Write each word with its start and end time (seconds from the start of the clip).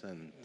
احسنت 0.00 0.44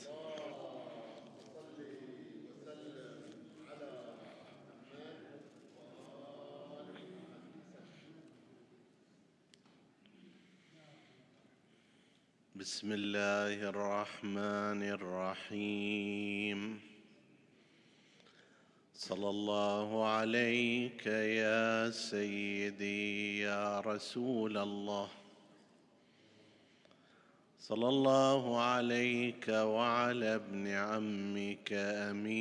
بسم 12.55 12.91
الله 12.91 13.69
الرحمن 13.69 14.83
الرحيم. 14.83 16.81
صلى 18.93 19.29
الله 19.29 20.07
عليك 20.07 21.05
يا 21.07 21.89
سيدي 21.91 23.39
يا 23.39 23.79
رسول 23.79 24.57
الله. 24.57 25.24
صلى 27.67 27.89
الله 27.89 28.61
عليك 28.61 29.47
وعلى 29.47 30.35
ابن 30.35 30.67
عمك 30.67 31.73
أمير 31.73 32.37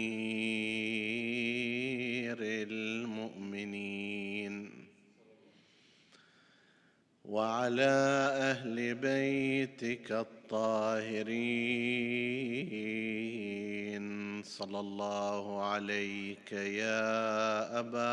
المؤمنين 2.69 4.05
وعلى 7.25 7.95
أهل 8.53 8.95
بيتك 8.95 10.13
الطاهرين 10.13 11.33
صلى 14.43 14.81
الله 14.81 15.63
عليك 15.63 16.53
يا 16.53 17.79
أبا 17.81 18.13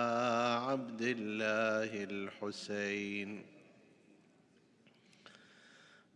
عبد 0.65 1.01
الله 1.01 2.03
الحسين 2.03 3.60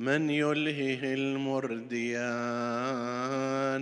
من 0.00 0.30
يلهه 0.30 1.14
المرديان 1.14 2.00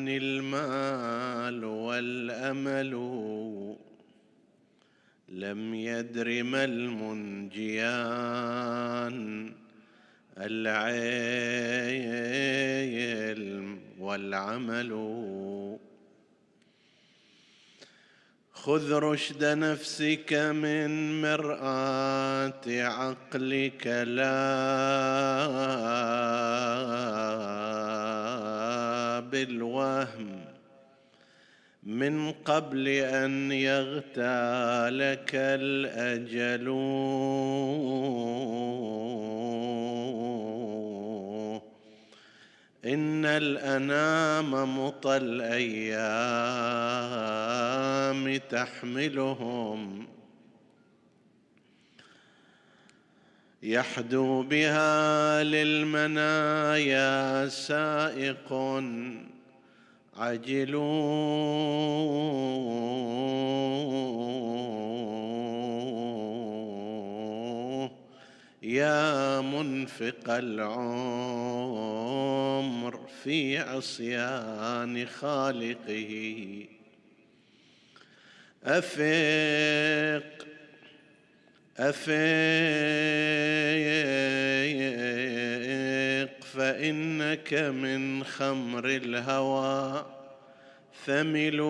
المال 0.09 1.65
والأمل 1.65 2.91
لم 5.29 5.75
يدر 5.75 6.43
ما 6.43 6.65
المنجيان 6.65 7.89
العلم 10.39 10.99
والعمل 14.01 14.93
خذ 18.65 18.93
رشد 18.93 19.45
نفسك 19.45 20.33
من 20.33 21.21
مرآة 21.23 22.61
عقلك 22.67 23.87
لا 23.87 24.29
بالوهم. 29.21 30.41
من 31.83 32.33
قبل 32.33 32.89
أن 32.89 33.53
يغتالك 33.53 35.31
الاجل 35.35 36.69
إن 42.85 43.25
الأنام 43.25 44.87
مطى 44.87 45.17
الأيام 45.17 45.99
تحملهم. 48.37 50.07
يحدو 53.63 54.43
بها 54.43 55.43
للمنايا 55.43 57.49
سائق 57.49 58.53
عجلوا 60.17 61.89
يا 68.69 69.41
منفق 69.41 70.29
العمر 70.29 70.69
في 73.25 73.59
عصيان 73.59 75.07
خالقه. 75.07 76.65
افق 78.65 80.47
افق 81.79 82.13
فإنك 86.53 87.55
من 87.55 88.25
خمر 88.25 88.85
الهوى. 88.85 90.07
ثملوا 91.07 91.69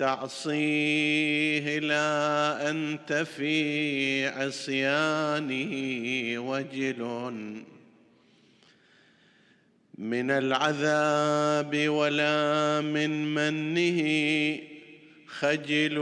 تعصيه 0.00 1.78
لا 1.78 2.70
أنت 2.70 3.12
في 3.12 4.28
عصيانه 4.28 5.72
وجل 6.38 7.02
من 9.98 10.30
العذاب 10.30 11.88
ولا 11.88 12.80
من 12.80 13.34
منه 13.34 14.00
خجلوا 15.26 16.00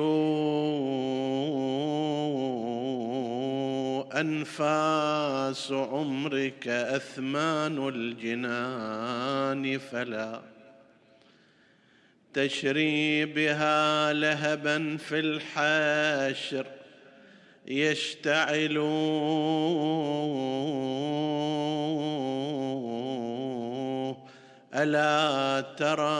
أنفاس 4.20 5.72
عمرك 5.72 6.68
أثمان 6.68 7.88
الجنان 7.88 9.78
فلا 9.78 10.57
تشري 12.34 13.24
بها 13.24 14.12
لهبا 14.12 14.96
في 14.96 15.18
الحشر 15.18 16.66
يشتعل. 17.66 18.78
ألا 24.74 25.60
ترى 25.60 26.18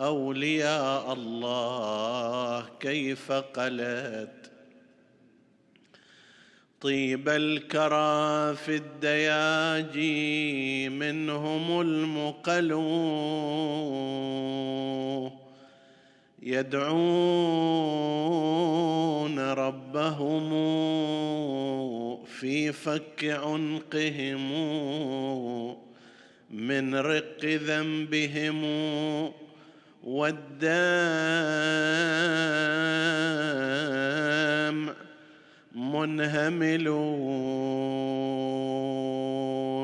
أولياء 0.00 1.12
الله 1.12 2.64
كيف 2.80 3.32
قلت؟ 3.32 4.45
طيب 6.80 7.28
الكرى 7.28 8.56
في 8.56 8.76
الدياجي 8.76 10.08
منهم 10.88 11.80
المقل 11.80 12.72
يدعون 16.42 16.98
ربهم 19.38 20.46
في 22.24 22.72
فك 22.72 23.24
عنقهم 23.24 24.46
من 26.50 26.94
رق 26.94 27.44
ذنبهم 27.44 28.64
والدمع 30.04 30.46
منهمل 35.76 36.84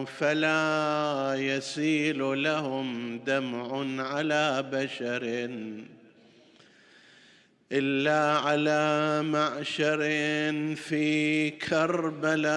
فلا 0.07 1.35
يسيل 1.37 2.43
لهم 2.43 3.19
دمع 3.19 4.03
على 4.03 4.65
بشر 4.73 5.51
إلا 7.73 8.39
على 8.39 9.23
معشر 9.23 10.01
في 10.77 11.51
كربلاء 11.51 12.53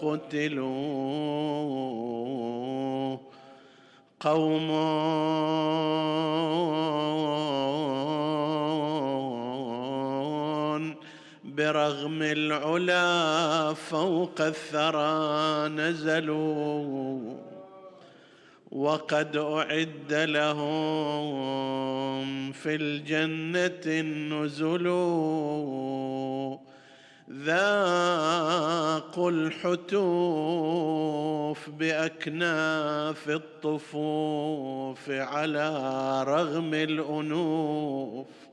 قتلوا 0.00 1.44
قوم 4.20 4.70
برغم 11.56 12.22
العلا 12.22 13.74
فوق 13.74 14.40
الثرى 14.40 15.68
نزلوا 15.68 17.34
وقد 18.72 19.36
أعد 19.36 20.12
لهم 20.12 20.72
في 22.52 22.74
الجنة 22.74 23.80
النزل 23.86 24.84
ذاقوا 27.32 29.30
الحتوف 29.30 30.74
بأكناف 31.70 33.28
الطفوف 33.30 35.10
على 35.10 35.68
رغم 36.26 36.74
الأنوف 36.74 38.43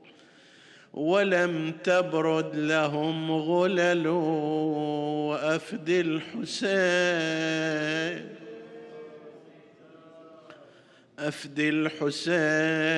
ولم 0.94 1.72
تبرد 1.84 2.56
لهم 2.56 3.32
غلل 3.32 4.06
وأفد 4.06 5.88
الحسين. 5.88 6.72
أفد 11.18 11.58
الحسين. 11.58 12.92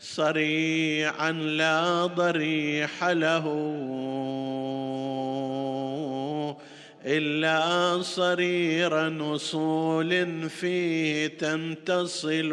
صريعا 0.00 1.32
لا 1.32 2.06
ضريح 2.06 3.04
له 3.04 3.46
إلا 7.06 8.02
صرير 8.02 9.08
نصول 9.08 10.50
فيه 10.50 11.26
تنتصل 11.26 12.52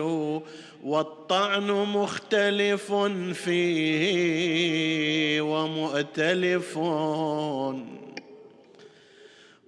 والطعن 0.83 1.71
مختلف 1.71 2.93
فيه 3.33 5.41
ومؤتلف. 5.41 6.77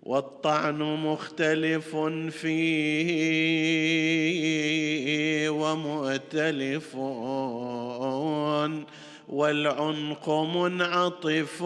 والطعن 0.04 0.80
مختلف 0.80 1.96
فيه 2.42 3.82
ومؤتلف. 5.50 6.96
والعنق 9.32 10.30
منعطف 10.30 11.62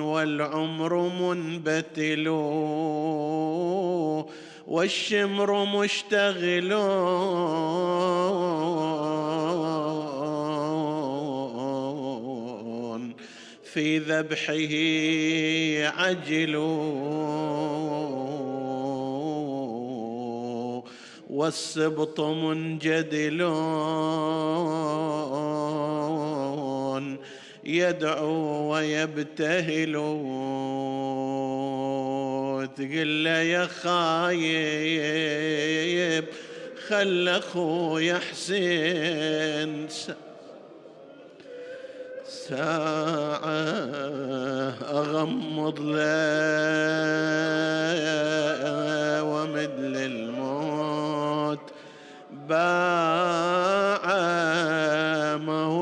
والعمر 0.00 1.08
منبتل 1.08 2.28
والشمر 4.68 5.64
مشتغل 5.64 6.72
في 13.64 13.98
ذبحه 13.98 14.74
عجلوا 16.00 16.84
والسبط 21.30 22.20
منجدل 22.20 23.42
يدعو 27.66 28.72
ويبتهل. 28.72 29.92
تقول 32.76 33.24
له 33.24 33.30
يا 33.30 33.66
خايب 33.66 35.14
خل 36.88 37.28
اخويا 37.28 38.18
حسين. 38.18 39.88
ساعة 42.48 43.44
أغمض 45.00 45.80
له 45.80 46.04
ومد 49.22 49.74
للموت 49.78 51.60
باع 52.48 53.33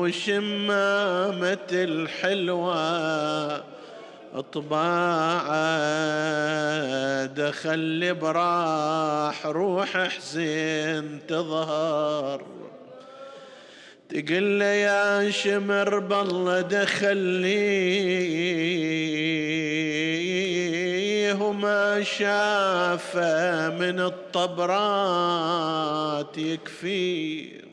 ما 0.03 0.09
هو 0.09 0.11
شمامة 0.11 1.57
الحلوة 1.71 3.63
طباعة 4.51 5.55
دخل 7.25 8.15
براح 8.21 9.45
روح 9.45 10.07
حسين 10.07 11.19
تظهر. 11.27 12.45
تقول 14.09 14.59
له 14.59 14.65
يا 14.65 15.31
شمر 15.31 15.99
بالله 15.99 16.61
دخل 16.61 17.17
لي 17.17 17.63
وما 21.41 22.03
شاف 22.03 23.17
من 23.79 23.99
الطبرات 23.99 25.17
يكفي. 26.37 27.72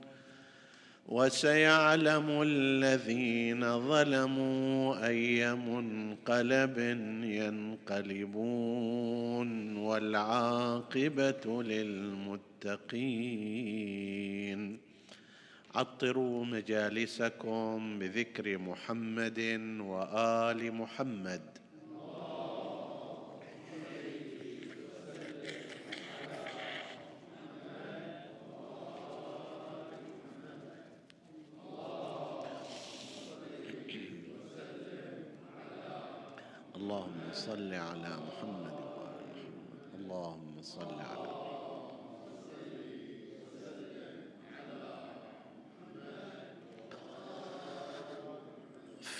وسيعلم 1.11 2.41
الذين 2.41 3.79
ظلموا 3.79 5.07
أي 5.07 5.55
منقلب 5.55 6.77
ينقلبون 7.39 8.69
والعاقبة 9.77 11.63
للمتقين. 11.63 13.01
عطروا 15.75 16.45
مجالسكم 16.45 17.99
بذكر 17.99 18.57
محمد 18.57 19.39
وآل 19.79 20.73
محمد 20.73 21.41
اللهم 36.75 37.31
صل 37.31 37.73
على 37.73 38.11
محمد 38.27 38.75
وآل 38.97 39.31
محمد 39.39 39.95
اللهم 39.99 40.61
صل 40.61 40.99
على 40.99 41.31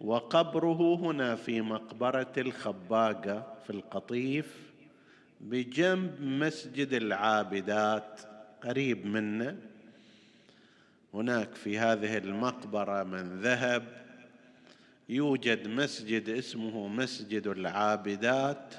وقبره 0.00 0.94
هنا 0.94 1.36
في 1.36 1.60
مقبرة 1.60 2.32
الخباقة 2.38 3.54
في 3.66 3.70
القطيف 3.70 4.56
بجنب 5.40 6.20
مسجد 6.20 6.92
العابدات 6.92 8.20
قريب 8.62 9.06
منه. 9.06 9.56
هناك 11.14 11.54
في 11.54 11.78
هذه 11.78 12.18
المقبرة 12.18 13.02
من 13.02 13.40
ذهب 13.40 13.84
يوجد 15.08 15.68
مسجد 15.68 16.28
اسمه 16.28 16.88
مسجد 16.88 17.46
العابدات. 17.46 18.74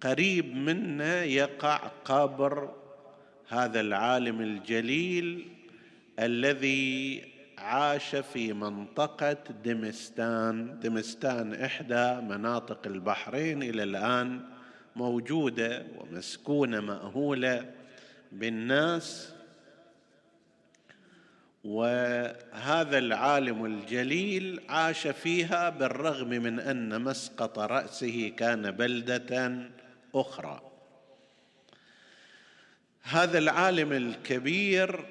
قريب 0.00 0.56
منه 0.56 1.14
يقع 1.14 1.76
قبر 2.04 2.74
هذا 3.48 3.80
العالم 3.80 4.40
الجليل 4.40 5.48
الذي 6.18 7.33
عاش 7.64 8.16
في 8.16 8.52
منطقة 8.52 9.36
دمستان. 9.64 10.80
دمستان 10.80 11.54
إحدى 11.54 12.14
مناطق 12.14 12.86
البحرين 12.86 13.62
إلى 13.62 13.82
الآن 13.82 14.40
موجودة 14.96 15.86
ومسكونة 15.98 16.80
مأهولة 16.80 17.70
بالناس. 18.32 19.34
وهذا 21.64 22.98
العالم 22.98 23.64
الجليل 23.64 24.60
عاش 24.68 25.06
فيها 25.06 25.70
بالرغم 25.70 26.28
من 26.28 26.60
أن 26.60 27.00
مسقط 27.02 27.58
رأسه 27.58 28.32
كان 28.36 28.70
بلدة 28.70 29.62
أخرى. 30.14 30.62
هذا 33.02 33.38
العالم 33.38 33.92
الكبير 33.92 35.04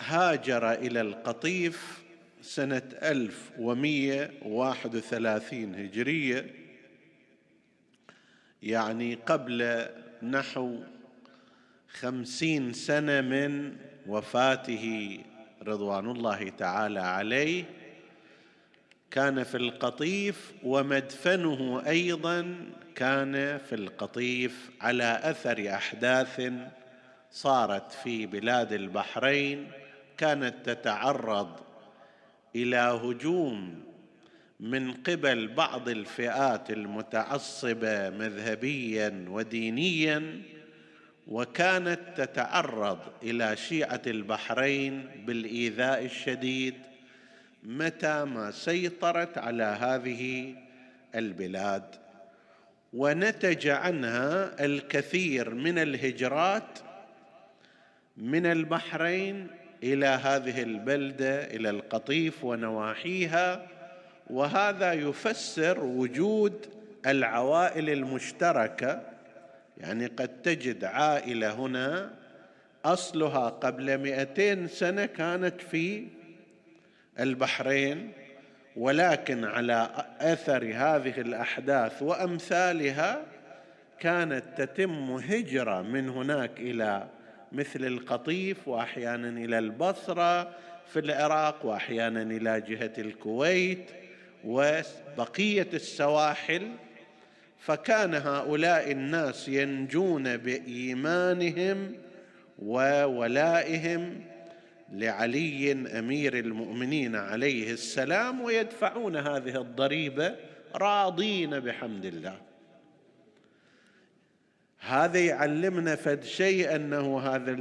هاجر 0.00 0.72
إلى 0.72 1.00
القطيف 1.00 1.99
سنة 2.42 2.82
1131 3.02 5.74
هجرية 5.74 6.54
يعني 8.62 9.14
قبل 9.14 9.86
نحو 10.22 10.78
خمسين 11.88 12.72
سنة 12.72 13.20
من 13.20 13.76
وفاته 14.06 15.18
رضوان 15.62 16.10
الله 16.10 16.48
تعالى 16.48 17.00
عليه 17.00 17.64
كان 19.10 19.44
في 19.44 19.56
القطيف 19.56 20.52
ومدفنه 20.62 21.82
أيضا 21.86 22.56
كان 22.94 23.58
في 23.58 23.74
القطيف 23.74 24.70
على 24.80 25.20
أثر 25.22 25.74
أحداث 25.74 26.52
صارت 27.30 27.92
في 27.92 28.26
بلاد 28.26 28.72
البحرين 28.72 29.70
كانت 30.18 30.70
تتعرض 30.70 31.69
إلى 32.56 32.76
هجوم 32.76 33.82
من 34.60 34.92
قبل 34.92 35.48
بعض 35.48 35.88
الفئات 35.88 36.70
المتعصبة 36.70 38.10
مذهبيا 38.10 39.24
ودينيا 39.28 40.42
وكانت 41.26 42.00
تتعرض 42.16 42.98
إلى 43.22 43.56
شيعة 43.56 44.02
البحرين 44.06 45.06
بالإيذاء 45.26 46.04
الشديد 46.04 46.74
متى 47.62 48.24
ما 48.24 48.50
سيطرت 48.50 49.38
على 49.38 49.64
هذه 49.64 50.54
البلاد. 51.14 51.84
ونتج 52.92 53.68
عنها 53.68 54.64
الكثير 54.64 55.54
من 55.54 55.78
الهجرات 55.78 56.78
من 58.16 58.46
البحرين 58.46 59.46
إلى 59.82 60.06
هذه 60.06 60.62
البلدة 60.62 61.44
إلى 61.44 61.70
القطيف 61.70 62.44
ونواحيها 62.44 63.66
وهذا 64.30 64.92
يفسر 64.92 65.84
وجود 65.84 66.66
العوائل 67.06 67.90
المشتركة. 67.90 69.02
يعني 69.78 70.06
قد 70.06 70.42
تجد 70.42 70.84
عائلة 70.84 71.52
هنا 71.52 72.10
أصلها 72.84 73.48
قبل 73.48 73.98
مئتين 73.98 74.68
سنة 74.68 75.06
كانت 75.06 75.60
في 75.60 76.06
البحرين 77.20 78.12
ولكن 78.76 79.44
على 79.44 80.04
أثر 80.20 80.64
هذه 80.64 81.20
الأحداث 81.20 82.02
وأمثالها 82.02 83.22
كانت 83.98 84.44
تتم 84.56 85.10
هجرة 85.10 85.82
من 85.82 86.08
هناك 86.08 86.50
إلى 86.58 87.06
مثل 87.52 87.84
القطيف 87.84 88.68
وأحيانا 88.68 89.28
إلى 89.28 89.58
البصرة 89.58 90.42
في 90.92 90.98
العراق 90.98 91.66
وأحيانا 91.66 92.22
إلى 92.22 92.60
جهة 92.60 92.92
الكويت 92.98 93.90
وبقية 94.44 95.68
السواحل 95.74 96.70
فكان 97.58 98.14
هؤلاء 98.14 98.92
الناس 98.92 99.48
ينجون 99.48 100.36
بإيمانهم 100.36 101.94
وولائهم 102.58 104.20
لعلي 104.92 105.72
أمير 105.72 106.38
المؤمنين 106.38 107.16
عليه 107.16 107.72
السلام 107.72 108.40
ويدفعون 108.40 109.16
هذه 109.16 109.60
الضريبة 109.60 110.36
راضين 110.74 111.60
بحمد 111.60 112.04
الله. 112.04 112.49
هذا 114.80 115.18
يعلمنا 115.18 115.96
فد 115.96 116.24
شيء 116.24 116.76
أنه 116.76 117.20
هذا 117.20 117.52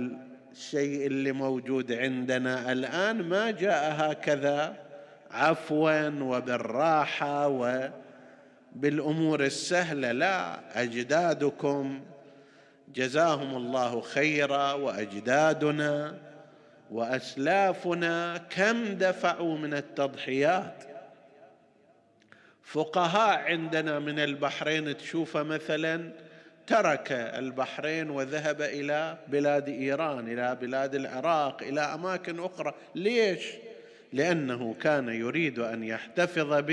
الشيء 0.51 1.07
اللي 1.07 1.31
موجود 1.31 1.91
عندنا 1.91 2.71
الآن 2.71 3.23
ما 3.23 3.51
جاء 3.51 3.95
هكذا 3.97 4.75
عفوا 5.31 6.09
وبالراحة 6.09 7.47
وبالأمور 8.75 9.43
السهلة. 9.43 10.11
لا 10.11 10.59
أجدادكم 10.81 12.01
جزاهم 12.95 13.55
الله 13.55 14.01
خيرا 14.01 14.73
وأجدادنا 14.73 16.17
وأسلافنا 16.91 18.37
كم 18.37 18.83
دفعوا 18.85 19.57
من 19.57 19.73
التضحيات. 19.73 20.83
فقهاء 22.63 23.39
عندنا 23.39 23.99
من 23.99 24.19
البحرين 24.19 24.97
تشوفه 24.97 25.43
مثلا 25.43 26.11
ترك 26.69 27.11
البحرين 27.11 28.09
وذهب 28.09 28.61
إلى 28.61 29.17
بلاد 29.27 29.69
إيران 29.69 30.27
إلى 30.27 30.57
بلاد 30.61 30.95
العراق 30.95 31.63
إلى 31.63 31.81
أماكن 31.81 32.39
أخرى. 32.39 32.73
ليش؟ 32.95 33.45
لأنه 34.13 34.75
كان 34.81 35.09
يريد 35.09 35.59
أن 35.59 35.83
يحتفظ 35.83 36.63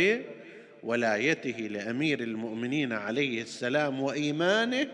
بولايته 0.83 1.59
لأمير 1.59 2.21
المؤمنين 2.21 2.93
عليه 2.93 3.43
السلام 3.43 4.03
وإيمانه 4.03 4.87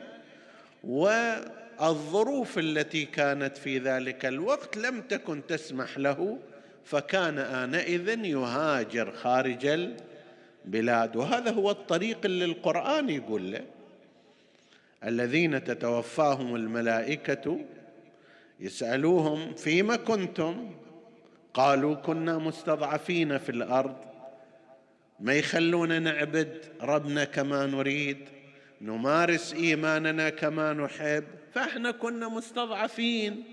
والظروف 0.85 2.59
التي 2.59 3.05
كانت 3.05 3.57
في 3.57 3.79
ذلك 3.79 4.27
الوقت 4.27 4.77
لم 4.77 5.01
تكن 5.01 5.47
تسمح 5.47 5.99
له 5.99 6.39
فكان 6.85 7.39
آنئذ 7.39 8.25
يهاجر 8.25 9.13
خارج 9.13 9.91
البلاد. 10.65 11.17
وهذا 11.17 11.51
هو 11.51 11.71
الطريق 11.71 12.19
اللي 12.25 12.45
القران 12.45 13.11
يقول 13.11 13.53
له 13.53 13.65
الذين 15.05 15.65
تتوفاهم 15.65 16.55
الملائكة 16.57 17.59
يسألوهم 18.61 19.55
فيما 19.55 19.97
كنتم. 19.97 20.71
قالوا 21.55 21.95
كنا 21.95 22.39
مستضعفين 22.39 23.39
في 23.39 23.49
الأرض. 23.49 23.97
ما 25.21 25.35
يخلونا 25.35 25.99
نعبد 25.99 26.65
ربنا 26.81 27.25
كما 27.25 27.67
نريد. 27.67 28.19
نمارس 28.81 29.55
إيماننا 29.55 30.31
كما 30.31 30.73
نحب. 30.73 31.25
فإحنا 31.53 31.91
كنا 31.91 32.29
مستضعفين. 32.29 33.45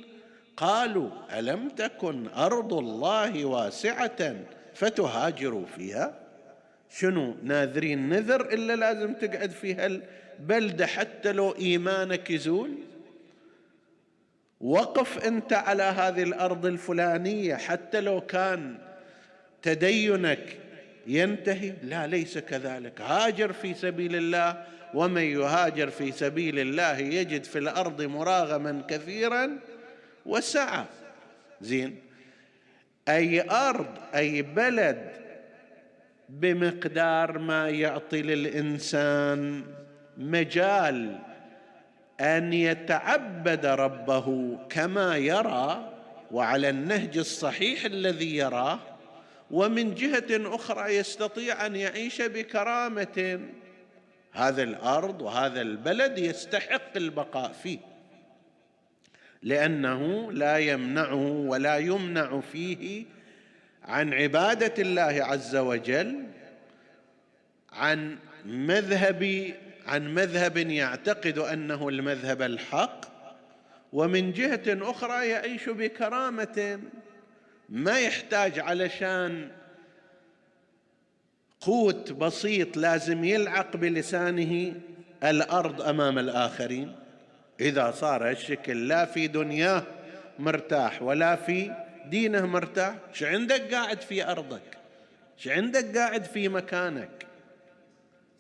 قالوا 0.58 1.10
ألم 1.40 1.70
تكن 1.70 2.28
أرض 2.28 2.74
الله 2.74 3.46
واسعة 3.46 4.36
فتهاجروا 4.74 5.66
فيها؟ 5.66 6.20
شنو 6.90 7.36
ناذرين 7.44 8.10
نذر 8.10 8.54
إلا 8.54 8.76
لازم 8.76 9.14
تقعد 9.14 9.52
في 9.52 9.74
هالبلده 10.40 10.88
حتى 10.88 11.32
لو 11.32 11.52
إيمانك 11.52 12.32
يزول. 12.32 12.72
وقف 14.62 15.26
أنت 15.26 15.54
على 15.54 15.84
هذه 15.84 16.24
الأرض 16.24 16.66
الفلانية 16.66 17.56
حتى 17.56 18.02
لو 18.02 18.22
كان 18.22 18.78
تدينك 19.62 20.58
ينتهي. 21.08 21.74
لا 21.84 22.08
ليس 22.08 22.38
كذلك. 22.38 23.02
هاجر 23.02 23.54
في 23.54 23.74
سبيل 23.74 24.16
الله 24.16 24.66
ومن 24.94 25.22
يهاجر 25.22 25.90
في 25.90 26.12
سبيل 26.12 26.60
الله 26.60 26.98
يجد 26.98 27.44
في 27.44 27.60
الأرض 27.60 28.02
مراغما 28.02 28.84
كثيرا 28.88 29.60
وسعه 30.26 30.88
زين. 31.62 32.00
أي 33.10 33.50
أرض 33.50 33.98
أي 34.16 34.42
بلد 34.42 35.12
بمقدار 36.30 37.38
ما 37.38 37.70
يعطي 37.70 38.22
للإنسان 38.22 39.64
مجال 40.20 41.20
أن 42.20 42.54
يتعبد 42.54 43.66
ربه 43.66 44.58
كما 44.70 45.18
يرى 45.18 45.94
وعلى 46.32 46.70
النهج 46.70 47.18
الصحيح 47.18 47.86
الذي 47.86 48.36
يراه 48.36 48.80
ومن 49.52 49.96
جهة 49.96 50.56
أخرى 50.56 50.96
يستطيع 50.96 51.66
أن 51.66 51.76
يعيش 51.76 52.22
بكرامة. 52.22 53.40
هذا 54.32 54.64
الأرض 54.64 55.22
وهذا 55.22 55.62
البلد 55.62 56.18
يستحق 56.18 56.96
البقاء 56.96 57.52
فيه 57.52 57.80
لأنه 59.44 60.32
لا 60.32 60.58
يمنعه 60.58 61.32
ولا 61.32 61.78
يمنع 61.78 62.40
فيه 62.52 63.06
عن 63.84 64.14
عبادة 64.14 64.74
الله 64.80 65.24
عز 65.24 65.56
وجل 65.56 66.24
عن 67.72 68.18
مذهب 68.46 69.54
عن 69.86 70.14
مذهب 70.14 70.58
يعتقد 70.58 71.38
أنه 71.38 71.90
المذهب 71.90 72.42
الحق 72.42 73.02
ومن 73.94 74.32
جهة 74.32 74.92
أخرى 74.92 75.28
يعيش 75.28 75.70
بكرامة 75.70 76.80
ما 77.70 78.00
يحتاج 78.00 78.60
علشان 78.60 79.52
قوت 81.62 82.12
بسيط 82.12 82.78
لازم 82.78 83.24
يلعق 83.24 83.78
بلسانه 83.78 84.74
الأرض 85.24 85.82
أمام 85.82 86.20
الآخرين. 86.20 86.96
إذا 87.60 87.92
صار 87.92 88.30
الشكل 88.30 88.88
لا 88.88 89.06
في 89.06 89.28
دنياه 89.28 89.84
مرتاح 90.40 91.02
ولا 91.02 91.36
في 91.36 91.72
دينه 92.06 92.46
مرتاح 92.46 92.96
إيش 93.10 93.24
عندك 93.24 93.74
قاعد 93.74 94.02
في 94.02 94.32
أرضك؟ 94.32 94.78
إيش 95.38 95.48
عندك 95.48 95.98
قاعد 95.98 96.24
في 96.24 96.50
مكانك؟ 96.50 97.29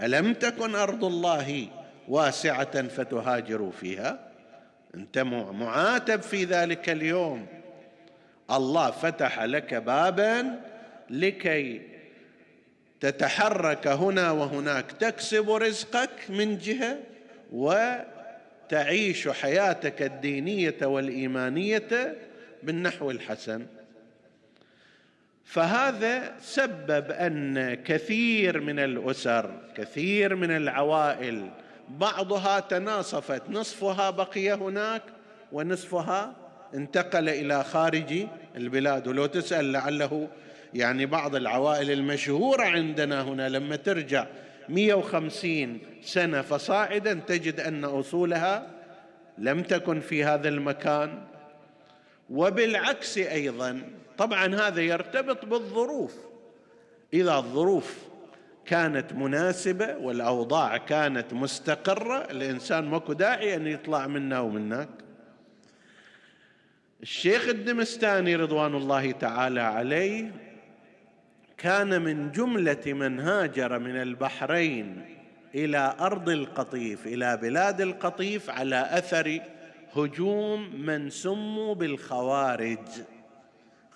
ألم 0.01 0.33
تكن 0.33 0.75
أرض 0.75 1.03
الله 1.05 1.67
واسعة 2.07 2.87
فتهاجروا 2.87 3.71
فيها؟ 3.71 4.29
أنت 4.95 5.17
معاتب 5.19 6.21
في 6.21 6.43
ذلك 6.43 6.89
اليوم. 6.89 7.47
الله 8.51 8.91
فتح 8.91 9.43
لك 9.43 9.73
بابا 9.73 10.59
لكي 11.09 11.81
تتحرك 12.99 13.87
هنا 13.87 14.31
وهناك. 14.31 14.91
تكسب 14.91 15.49
رزقك 15.49 16.29
من 16.29 16.57
جهة 16.57 16.97
وتعيش 17.51 19.27
حياتك 19.27 20.01
الدينية 20.01 20.77
والإيمانية 20.81 22.17
بالنحو 22.63 23.11
الحسن. 23.11 23.65
فهذا 25.49 26.35
سبب 26.41 27.11
أن 27.11 27.73
كثير 27.73 28.61
من 28.61 28.79
الأسر 28.79 29.51
كثير 29.75 30.35
من 30.35 30.51
العوائل 30.51 31.49
بعضها 31.89 32.59
تناصفت. 32.59 33.41
نصفها 33.49 34.09
بقي 34.09 34.51
هناك 34.51 35.01
ونصفها 35.51 36.35
انتقل 36.73 37.29
إلى 37.29 37.63
خارج 37.63 38.27
البلاد. 38.55 39.07
ولو 39.07 39.25
تسأل 39.25 39.71
لعله 39.71 40.27
يعني 40.73 41.05
بعض 41.05 41.35
العوائل 41.35 41.91
المشهورة 41.91 42.63
عندنا 42.63 43.21
هنا 43.21 43.49
لما 43.49 43.75
ترجع 43.75 44.25
150 44.69 45.79
سنة 46.01 46.41
فصاعدا 46.41 47.13
تجد 47.13 47.59
أن 47.59 47.83
أصولها 47.83 48.67
لم 49.37 49.63
تكن 49.63 49.99
في 49.99 50.23
هذا 50.23 50.49
المكان. 50.49 51.21
وبالعكس 52.29 53.17
أيضا 53.17 53.81
طبعا 54.19 54.55
هذا 54.55 54.81
يرتبط 54.81 55.45
بالظروف. 55.45 56.15
إذا 57.13 57.37
الظروف 57.37 57.97
كانت 58.65 59.13
مناسبة 59.13 59.97
والأوضاع 59.97 60.77
كانت 60.77 61.33
مستقرة 61.33 62.17
الإنسان 62.31 62.85
ماكو 62.85 63.13
داعي 63.13 63.55
أن 63.55 63.67
يطلع 63.67 64.07
منا 64.07 64.39
ومنك 64.39 64.89
الشيخ 67.01 67.47
الدمستاني 67.47 68.35
رضوان 68.35 68.75
الله 68.75 69.11
تعالى 69.11 69.61
عليه 69.61 70.31
كان 71.57 72.01
من 72.01 72.31
جملة 72.31 72.83
من 72.85 73.19
هاجر 73.19 73.79
من 73.79 73.95
البحرين 73.95 75.05
إلى 75.55 75.95
أرض 75.99 76.29
القطيف 76.29 77.07
إلى 77.07 77.37
بلاد 77.37 77.81
القطيف 77.81 78.49
على 78.49 78.89
أثر 78.91 79.39
هجوم 79.95 80.81
من 80.81 81.09
سموا 81.09 81.75
بالخوارج. 81.75 82.87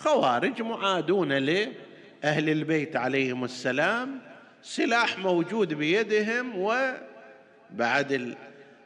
خوارج 0.04 0.62
معادون 0.62 1.34
لأهل 1.34 2.50
البيت 2.50 2.96
عليهم 2.96 3.44
السلام 3.44 4.20
سلاح 4.62 5.20
موجود 5.20 5.74
بيدهم 5.74 6.54
وبعد 6.58 8.36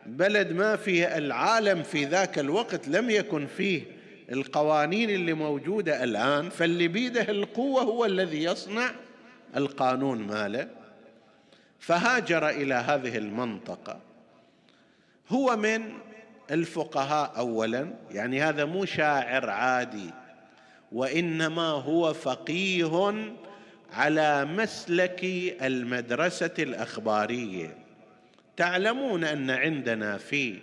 البلد 0.06 0.52
ما 0.52 0.76
فيه 0.76 1.18
العالم 1.18 1.84
في 1.84 2.06
ذاك 2.06 2.40
الوقت 2.40 2.88
لم 2.88 3.10
يكن 3.10 3.48
فيه 3.48 3.84
القوانين 4.32 5.10
اللي 5.10 5.34
موجودة 5.34 6.04
الآن 6.04 6.50
فاللي 6.50 6.88
بيده 6.88 7.22
القوة 7.22 7.82
هو 7.82 8.06
الذي 8.06 8.44
يصنع 8.44 8.92
القانون 9.56 10.28
ماله. 10.28 10.68
فهاجر 11.80 12.50
إلى 12.50 12.74
هذه 12.74 13.18
المنطقة. 13.18 14.00
هو 15.30 15.56
من 15.56 15.94
الفقهاء 16.52 17.38
اولا 17.38 17.94
يعني 18.12 18.42
هذا 18.42 18.66
مو 18.66 18.86
شاعر 18.86 19.50
عادي. 19.50 20.10
وإنما 20.92 21.68
هو 21.68 22.14
فقيه 22.14 23.14
على 23.94 24.46
مسلك 24.46 25.20
المدرسة 25.62 26.54
الأخبارية. 26.60 27.78
تعلمون 28.58 29.24
أن 29.24 29.50
عندنا 29.50 30.18
في 30.18 30.60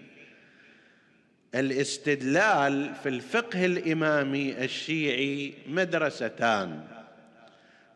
الاستدلال 1.54 2.94
في 3.02 3.08
الفقه 3.08 3.64
الإمامي 3.64 4.64
الشيعي 4.64 5.54
مدرستان 5.66 6.84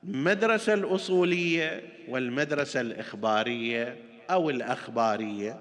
المدرسة 0.05 0.75
الأصولية 0.75 1.83
والمدرسة 2.09 2.81
الإخبارية 2.81 3.97
أو 4.31 4.51
الأخبارية. 4.51 5.59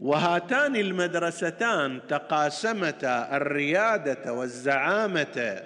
وهاتان 0.00 0.76
المدرستان 0.76 2.00
تقاسمتا 2.08 3.36
الريادة 3.36 4.32
والزعامة 4.32 5.62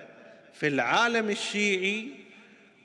في 0.53 0.69
العالم 0.69 1.31
الشيعي 1.31 2.09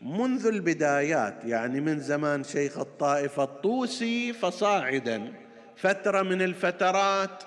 منذ 0.01 0.47
البدايات 0.47 1.35
يعني 1.45 1.81
من 1.81 1.99
زمان 1.99 2.43
شيخ 2.43 2.77
الطائفه 2.77 3.43
الطوسي 3.43 4.33
فصاعدا. 4.33 5.33
فترة 5.75 6.21
من 6.21 6.41
الفترات 6.41 7.43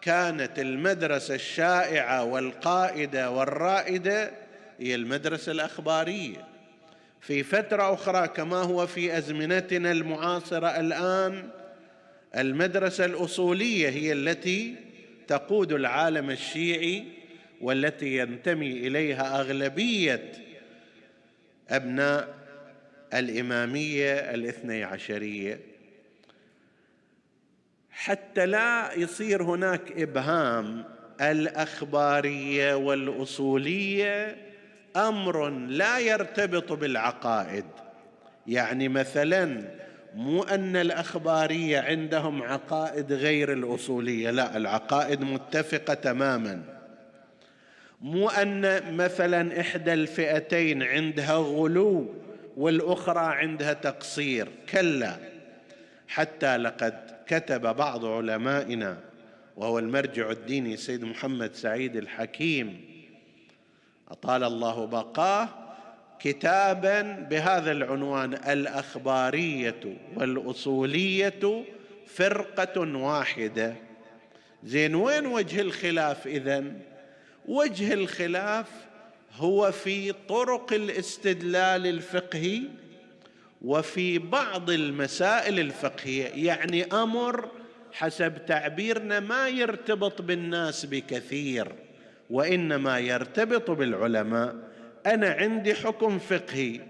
كانت 0.00 0.58
المدرسة 0.58 1.34
الشائعة 1.34 2.24
والقائدة 2.24 3.30
والرائدة 3.30 4.30
هي 4.78 4.94
المدرسة 4.94 5.52
الأخبارية. 5.52 6.44
في 7.20 7.42
فترة 7.42 7.94
أخرى 7.94 8.28
كما 8.28 8.56
هو 8.56 8.86
في 8.86 9.18
أزمنتنا 9.18 9.92
المعاصرة 9.92 10.66
الآن 10.66 11.48
المدرسة 12.36 13.04
الأصولية 13.04 13.88
هي 13.88 14.12
التي 14.12 14.74
تقود 15.26 15.72
العالم 15.72 16.30
الشيعي 16.30 17.04
والتي 17.60 18.16
ينتمي 18.16 18.72
إليها 18.72 19.40
أغلبية 19.40 20.32
أبناء 21.68 22.34
الإمامية 23.14 24.12
الاثني 24.12 24.84
عشرية. 24.84 25.60
حتى 27.90 28.46
لا 28.46 28.92
يصير 28.96 29.42
هناك 29.42 29.92
إبهام 29.92 30.84
الأخبارية 31.20 32.74
والأصولية 32.74 34.36
أمر 34.96 35.48
لا 35.50 35.98
يرتبط 35.98 36.72
بالعقائد. 36.72 37.64
يعني 38.46 38.88
مثلا 38.88 39.64
مو 40.14 40.42
أن 40.42 40.76
الأخبارية 40.76 41.80
عندهم 41.80 42.42
عقائد 42.42 43.12
غير 43.12 43.52
الأصولية 43.52 44.30
لا 44.30 44.56
العقائد 44.56 45.20
متفقة 45.20 45.94
تماما. 45.94 46.62
مو 48.00 48.28
أن 48.28 48.82
مثلا 48.96 49.60
إحدى 49.60 49.92
الفئتين 49.92 50.82
عندها 50.82 51.34
غلو 51.34 52.14
والأخرى 52.56 53.34
عندها 53.34 53.72
تقصير 53.72 54.48
كلا. 54.72 55.16
حتى 56.08 56.56
لقد 56.56 56.94
كتب 57.26 57.60
بعض 57.76 58.04
علمائنا 58.04 58.98
وهو 59.56 59.78
المرجع 59.78 60.30
الديني 60.30 60.76
سيد 60.76 61.04
محمد 61.04 61.54
سعيد 61.54 61.96
الحكيم 61.96 62.84
أطال 64.08 64.44
الله 64.44 64.86
بقاه 64.86 65.48
كتابا 66.24 67.02
بهذا 67.30 67.72
العنوان 67.72 68.34
الأخبارية 68.34 69.80
والأصولية 70.16 71.64
فرقة 72.06 72.80
واحدة. 72.96 73.74
زين 74.64 74.94
وين 74.94 75.26
وجه 75.26 75.60
الخلاف 75.60 76.26
إذن؟ 76.26 76.78
وجه 77.48 77.94
الخلاف 77.94 78.66
هو 79.36 79.72
في 79.72 80.12
طرق 80.28 80.72
الاستدلال 80.72 81.86
الفقهي 81.86 82.62
وفي 83.62 84.18
بعض 84.18 84.70
المسائل 84.70 85.60
الفقهية 85.60 86.46
يعني 86.46 86.84
أمر 86.84 87.48
حسب 87.92 88.46
تعبيرنا 88.46 89.20
ما 89.20 89.48
يرتبط 89.48 90.22
بالناس 90.22 90.86
بكثير 90.86 91.72
وإنما 92.30 92.98
يرتبط 92.98 93.70
بالعلماء. 93.70 94.73
أنا 95.06 95.28
عندي 95.28 95.74
حكم 95.74 96.18
فقهي. 96.18 96.80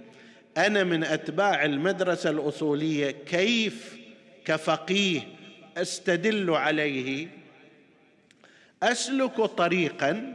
أنا 0.57 0.85
من 0.85 1.05
أتباع 1.05 1.65
المدرسة 1.65 2.31
الأصولية 2.31 3.11
كيف 3.11 3.99
كفقيه 4.45 5.21
أستدل 5.77 6.51
عليه؟ 6.51 7.29
أسلك 8.83 9.37
طريقا 9.37 10.35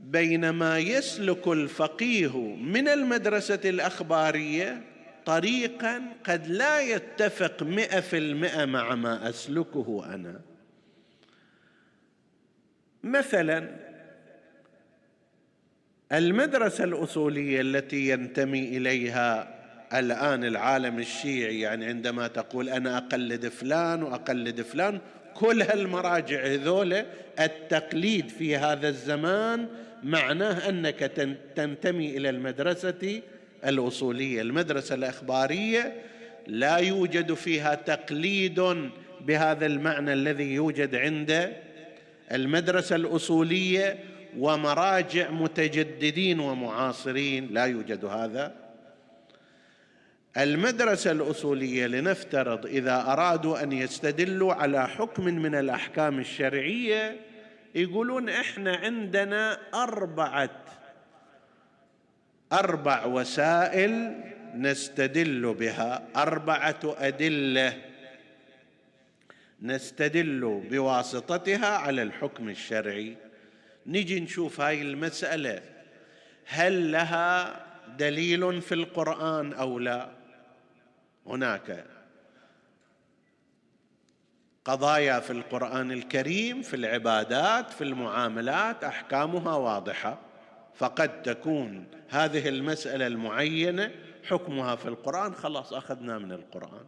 بينما 0.00 0.78
يسلك 0.78 1.48
الفقيه 1.48 2.38
من 2.56 2.88
المدرسة 2.88 3.60
الأخبارية 3.64 4.82
طريقا 5.26 6.02
قد 6.24 6.46
لا 6.46 6.80
يتفق 6.80 7.62
مئة 7.62 8.00
في 8.00 8.18
المئة 8.18 8.64
مع 8.64 8.94
ما 8.94 9.28
أسلكه 9.28 10.14
أنا. 10.14 10.40
مثلا 13.02 13.93
المدرسة 16.14 16.84
الأصولية 16.84 17.60
التي 17.60 18.08
ينتمي 18.08 18.76
إليها 18.76 19.54
الآن 19.94 20.44
العالم 20.44 20.98
الشيعي 20.98 21.60
يعني 21.60 21.86
عندما 21.86 22.26
تقول 22.28 22.68
أنا 22.68 22.98
أقلد 22.98 23.48
فلان 23.48 24.02
وأقلد 24.02 24.62
فلان 24.62 24.98
كل 25.34 25.62
هالمراجع 25.62 26.46
هذول 26.46 27.02
التقليد 27.40 28.28
في 28.28 28.56
هذا 28.56 28.88
الزمان 28.88 29.66
معناه 30.02 30.68
أنك 30.68 30.98
تنتمي 31.56 32.16
إلى 32.16 32.30
المدرسة 32.30 33.22
الأصولية. 33.66 34.42
المدرسة 34.42 34.94
الإخبارية 34.94 35.92
لا 36.46 36.76
يوجد 36.76 37.34
فيها 37.34 37.74
تقليد 37.74 38.60
بهذا 39.20 39.66
المعنى 39.66 40.12
الذي 40.12 40.54
يوجد 40.54 40.94
عند 40.94 41.52
المدرسة 42.32 42.96
الأصولية 42.96 44.13
ومراجع 44.38 45.30
متجددين 45.30 46.40
ومعاصرين. 46.40 47.48
لا 47.52 47.64
يوجد 47.64 48.04
هذا. 48.04 48.54
المدرسة 50.36 51.10
الأصولية 51.10 51.86
لنفترض 51.86 52.66
إذا 52.66 52.96
أرادوا 52.96 53.62
أن 53.62 53.72
يستدلوا 53.72 54.54
على 54.54 54.88
حكم 54.88 55.24
من 55.24 55.54
الأحكام 55.54 56.18
الشرعية 56.18 57.16
يقولون 57.74 58.28
إحنا 58.28 58.76
عندنا 58.76 59.58
أربعة 59.74 60.64
أربع 62.52 63.04
وسائل 63.04 64.20
نستدل 64.54 65.54
بها 65.54 66.02
أربعة 66.16 66.80
أدلة 66.84 67.82
نستدل 69.62 70.62
بواسطتها 70.70 71.66
على 71.66 72.02
الحكم 72.02 72.48
الشرعي. 72.48 73.16
نجي 73.86 74.20
نشوف 74.20 74.60
هاي 74.60 74.82
المسألة. 74.82 75.62
هل 76.46 76.92
لها 76.92 77.60
دليل 77.98 78.62
في 78.62 78.74
القرآن 78.74 79.52
أو 79.52 79.78
لا؟ 79.78 80.10
هناك 81.26 81.84
قضايا 84.64 85.20
في 85.20 85.30
القرآن 85.30 85.92
الكريم 85.92 86.62
في 86.62 86.76
العبادات 86.76 87.70
في 87.70 87.84
المعاملات 87.84 88.84
أحكامها 88.84 89.56
واضحة. 89.56 90.18
فقد 90.74 91.22
تكون 91.22 91.86
هذه 92.08 92.48
المسألة 92.48 93.06
المعينة 93.06 93.90
حكمها 94.24 94.76
في 94.76 94.88
القرآن 94.88 95.34
خلاص 95.34 95.72
أخذنا 95.72 96.18
من 96.18 96.32
القرآن. 96.32 96.86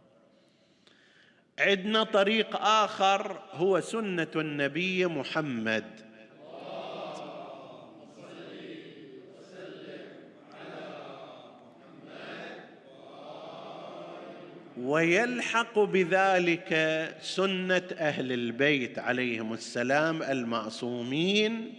عندنا 1.59 2.03
طريق 2.03 2.55
آخر 2.61 3.41
هو 3.53 3.79
سنة 3.79 4.27
النبي 4.35 5.05
محمد. 5.05 6.06
ويلحق 14.79 15.79
بذلك 15.79 16.73
سنة 17.21 17.87
أهل 17.97 18.31
البيت 18.31 18.99
عليهم 18.99 19.53
السلام 19.53 20.23
المعصومين 20.23 21.73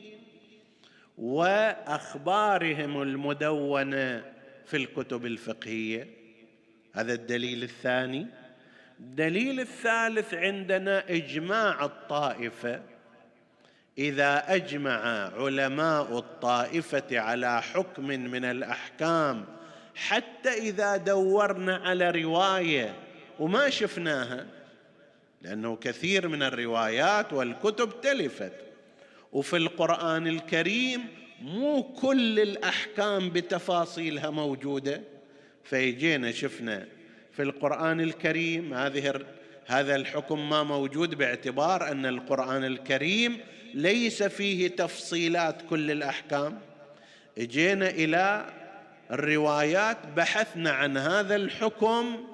وأخبارهم 1.19 3.03
المدونة 3.03 4.25
في 4.67 4.77
الكتب 4.77 5.27
الفقهية. 5.27 6.09
هذا 6.93 7.13
الدليل 7.13 7.63
الثاني. 7.63 8.27
الدليل 9.01 9.61
الثالث 9.61 10.35
عندنا 10.35 11.05
إجماع 11.09 11.85
الطائفة. 11.85 12.83
إذا 13.99 14.55
أجمع 14.55 15.01
علماء 15.37 16.19
الطائفة 16.19 17.21
على 17.21 17.63
حكم 17.63 18.07
من 18.07 18.45
الأحكام 18.45 19.58
حتى 19.99 20.49
إذا 20.49 20.97
دورنا 20.97 21.77
على 21.77 22.11
رواية 22.11 22.95
وما 23.39 23.71
شفناها 23.71 24.47
لأنه 25.43 25.77
كثير 25.77 26.29
من 26.29 26.43
الروايات 26.43 27.33
والكتب 27.33 28.01
تلفت. 28.01 28.53
وفي 29.33 29.57
القرآن 29.57 30.27
الكريم 30.27 31.05
مو 31.43 31.83
كل 31.83 32.41
الأحكام 32.41 33.31
بتفاصيلها 33.31 34.31
موجودة. 34.31 35.01
فيجينا 35.65 36.33
شفنا 36.33 36.87
في 37.33 37.43
القرآن 37.43 38.01
الكريم 38.01 38.75
هذه 38.75 39.25
هذا 39.67 39.97
الحكم 39.97 40.51
ما 40.51 40.63
موجود 40.63 41.15
باعتبار 41.15 41.91
أن 41.91 42.07
القرآن 42.07 42.65
الكريم 42.65 43.39
ليس 43.75 44.23
فيه 44.23 44.69
تفصيلات 44.69 45.63
كل 45.71 45.91
الأحكام. 45.91 46.61
إجينا 47.39 47.91
إلى 47.91 48.58
الروايات 49.11 49.99
بحثنا 50.17 50.71
عن 50.71 50.97
هذا 50.97 51.37
الحكم 51.37 52.25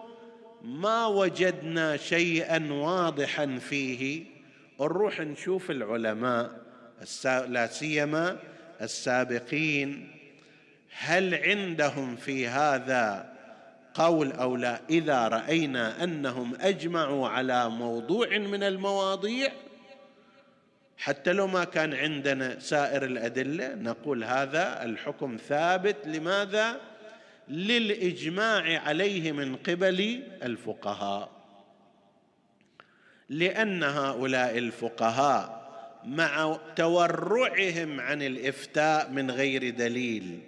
ما 0.62 1.06
وجدنا 1.06 1.96
شيئا 1.96 2.72
واضحا 2.72 3.58
فيه. 3.58 4.24
نروح 4.80 5.20
نشوف 5.20 5.70
العلماء 5.70 6.50
لا 7.26 7.66
سيما 7.66 8.38
السابقين. 8.82 10.10
هل 10.98 11.34
عندهم 11.34 12.16
في 12.16 12.48
هذا 12.48 13.34
قول 13.94 14.32
أو 14.32 14.56
لا؟ 14.56 14.80
إذا 14.90 15.28
رأينا 15.28 16.04
أنهم 16.04 16.54
أجمعوا 16.60 17.28
على 17.28 17.68
موضوع 17.68 18.38
من 18.38 18.62
المواضيع 18.62 19.52
حتى 20.98 21.32
لو 21.32 21.46
ما 21.46 21.64
كان 21.64 21.94
عندنا 21.94 22.58
سائر 22.58 23.04
الأدلة 23.04 23.74
نقول 23.74 24.24
هذا 24.24 24.82
الحكم 24.82 25.36
ثابت. 25.36 25.96
لماذا؟ 26.06 26.80
للإجماع 27.48 28.80
عليه 28.80 29.32
من 29.32 29.56
قبل 29.56 30.22
الفقهاء. 30.42 31.30
لأن 33.28 33.82
هؤلاء 33.82 34.58
الفقهاء 34.58 35.64
مع 36.04 36.58
تورعهم 36.76 38.00
عن 38.00 38.22
الإفتاء 38.22 39.10
من 39.10 39.30
غير 39.30 39.70
دليل 39.70 40.40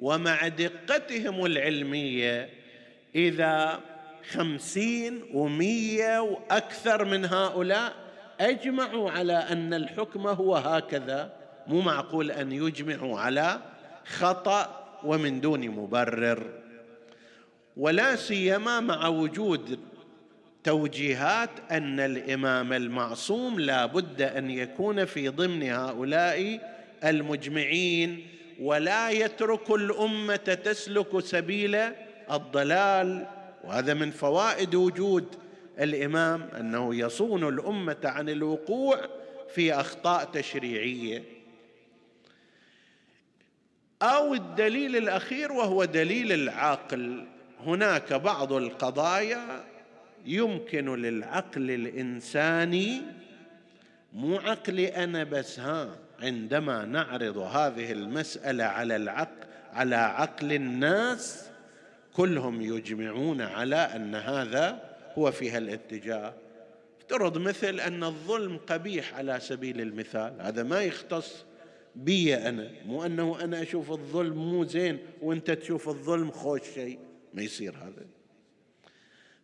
ومع 0.00 0.48
دقتهم 0.48 1.46
العلمية 1.46 2.50
إذا 3.14 3.80
خمسين 4.30 5.22
ومية 5.34 6.20
وأكثر 6.20 7.04
من 7.04 7.24
هؤلاء 7.24 8.09
أجمعوا 8.40 9.10
على 9.10 9.32
أن 9.32 9.74
الحكم 9.74 10.26
هو 10.26 10.56
هكذا 10.56 11.32
مو 11.66 11.80
معقول 11.80 12.30
أن 12.30 12.52
يجمعوا 12.52 13.20
على 13.20 13.60
خطأ 14.04 14.86
ومن 15.04 15.40
دون 15.40 15.68
مبرر. 15.68 16.42
ولا 17.76 18.16
سيما 18.16 18.80
مع 18.80 19.08
وجود 19.08 19.78
توجيهات 20.64 21.50
أن 21.70 22.00
الإمام 22.00 22.72
المعصوم 22.72 23.60
لا 23.60 23.86
بد 23.86 24.22
أن 24.22 24.50
يكون 24.50 25.04
في 25.04 25.28
ضمن 25.28 25.62
هؤلاء 25.62 26.60
المجمعين 27.04 28.26
ولا 28.60 29.10
يترك 29.10 29.70
الأمة 29.70 30.36
تسلك 30.36 31.20
سبيل 31.20 31.78
الضلال. 32.30 33.26
وهذا 33.64 33.94
من 33.94 34.10
فوائد 34.10 34.74
وجود 34.74 35.24
الإمام 35.80 36.42
أنه 36.42 36.94
يصون 36.94 37.48
الأمة 37.48 38.00
عن 38.04 38.28
الوقوع 38.28 39.00
في 39.54 39.74
أخطاء 39.74 40.24
تشريعية. 40.24 41.22
أو 44.02 44.34
الدليل 44.34 44.96
الأخير 44.96 45.52
وهو 45.52 45.84
دليل 45.84 46.32
العقل. 46.32 47.26
هناك 47.66 48.12
بعض 48.12 48.52
القضايا 48.52 49.64
يمكن 50.26 50.94
للعقل 50.94 51.70
الإنساني 51.70 53.02
مو 54.12 54.36
عقلي 54.36 54.88
أنا 54.88 55.24
بس 55.24 55.60
ها 55.60 55.96
عندما 56.22 56.84
نعرض 56.84 57.38
هذه 57.38 57.92
المسألة 57.92 58.64
على 58.64 58.96
العقل 58.96 59.46
على 59.72 59.96
عقل 59.96 60.52
الناس 60.52 61.50
كلهم 62.12 62.62
يجمعون 62.62 63.40
على 63.40 63.76
أن 63.76 64.14
هذا 64.14 64.89
هو 65.18 65.32
في 65.32 65.50
هالاتجاه 65.50 66.34
افترض 67.00 67.38
مثل 67.38 67.80
أن 67.80 68.04
الظلم 68.04 68.56
قبيح 68.56 69.14
على 69.14 69.40
سبيل 69.40 69.80
المثال. 69.80 70.40
هذا 70.40 70.62
ما 70.62 70.82
يختص 70.82 71.44
بي 71.94 72.36
أنا 72.36 72.70
مو 72.86 73.06
أنه 73.06 73.44
أنا 73.44 73.62
أشوف 73.62 73.90
الظلم 73.90 74.36
مو 74.36 74.64
زين 74.64 74.98
وأنت 75.22 75.50
تشوف 75.50 75.88
الظلم 75.88 76.30
خوش 76.30 76.60
شيء. 76.74 76.98
ما 77.34 77.42
يصير 77.42 77.74
هذا. 77.76 78.06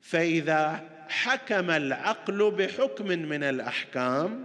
فإذا 0.00 0.88
حكم 1.08 1.70
العقل 1.70 2.50
بحكم 2.50 3.06
من 3.06 3.42
الأحكام 3.42 4.44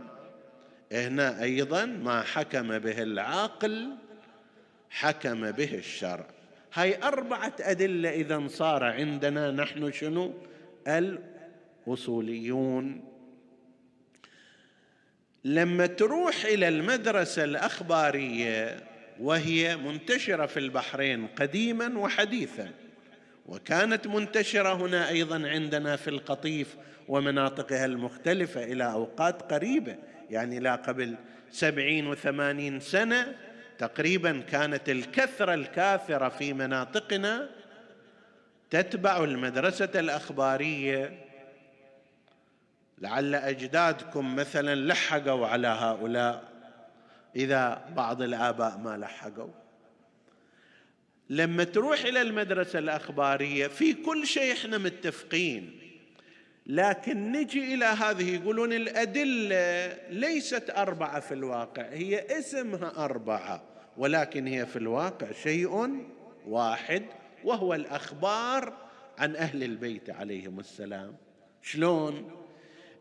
هنا 0.91 1.43
أيضا 1.43 1.85
ما 1.85 2.21
حكم 2.21 2.79
به 2.79 3.03
العقل 3.03 3.89
حكم 4.89 5.51
به 5.51 5.75
الشرع. 5.75 6.25
هاي 6.73 7.03
أربعة 7.03 7.53
أدلة 7.59 8.09
إذا 8.09 8.47
صار 8.47 8.83
عندنا 8.83 9.51
نحن 9.51 9.91
شنو؟ 9.91 10.33
الأصوليون. 11.87 13.03
لما 15.45 15.85
تروح 15.85 16.45
إلى 16.45 16.67
المدرسة 16.67 17.43
الأخبارية 17.43 18.77
وهي 19.19 19.77
منتشرة 19.77 20.45
في 20.45 20.59
البحرين 20.59 21.27
قديما 21.27 21.99
وحديثا 21.99 22.71
وكانت 23.45 24.07
منتشرة 24.07 24.73
هنا 24.73 25.09
أيضا 25.09 25.49
عندنا 25.49 25.95
في 25.95 26.09
القطيف 26.09 26.75
ومناطقها 27.07 27.85
المختلفة 27.85 28.63
إلى 28.63 28.83
أوقات 28.83 29.53
قريبة 29.53 29.95
يعني 30.29 30.59
لا 30.59 30.75
قبل 30.75 31.15
سبعين 31.51 32.07
وثمانين 32.07 32.79
سنة 32.79 33.35
تقريبا 33.77 34.41
كانت 34.51 34.89
الكثرة 34.89 35.53
الكاثرة 35.53 36.29
في 36.29 36.53
مناطقنا 36.53 37.49
تتبع 38.71 39.23
المدرسة 39.23 39.89
الأخبارية. 39.95 41.25
لعل 42.97 43.35
أجدادكم 43.35 44.35
مثلا 44.35 44.75
لحقوا 44.75 45.47
على 45.47 45.67
هؤلاء 45.67 46.43
إذا 47.35 47.85
بعض 47.95 48.21
الآباء 48.21 48.77
ما 48.77 48.97
لحقوا. 48.97 49.51
لما 51.29 51.63
تروح 51.63 51.99
إلى 51.99 52.21
المدرسة 52.21 52.79
الأخبارية 52.79 53.67
في 53.67 53.93
كل 53.93 54.27
شيء 54.27 54.53
إحنا 54.53 54.77
متفقين 54.77 55.79
لكن 56.65 57.31
نجي 57.31 57.73
إلى 57.73 57.85
هذه 57.85 58.35
يقولون 58.35 58.73
الأدلة 58.73 59.97
ليست 60.09 60.69
أربعة 60.69 61.19
في 61.19 61.33
الواقع 61.33 61.83
هي 61.83 62.39
اسمها 62.39 63.05
أربعة 63.05 63.63
ولكن 63.97 64.47
هي 64.47 64.65
في 64.65 64.75
الواقع 64.75 65.31
شيء 65.43 66.01
واحد. 66.47 67.03
وهو 67.43 67.73
الأخبار 67.73 68.73
عن 69.17 69.35
أهل 69.35 69.63
البيت 69.63 70.09
عليهم 70.09 70.59
السلام. 70.59 71.15
شلون؟ 71.61 72.31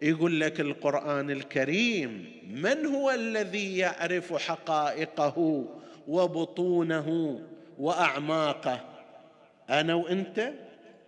يقول 0.02 0.40
لك 0.40 0.60
القرآن 0.60 1.30
الكريم 1.30 2.40
من 2.50 2.86
هو 2.86 3.10
الذي 3.10 3.78
يعرف 3.78 4.34
حقائقه 4.34 5.64
وبطونه 6.08 7.40
وأعماقه؟ 7.78 8.80
أنا 9.70 9.94
وأنت؟ 9.94 10.52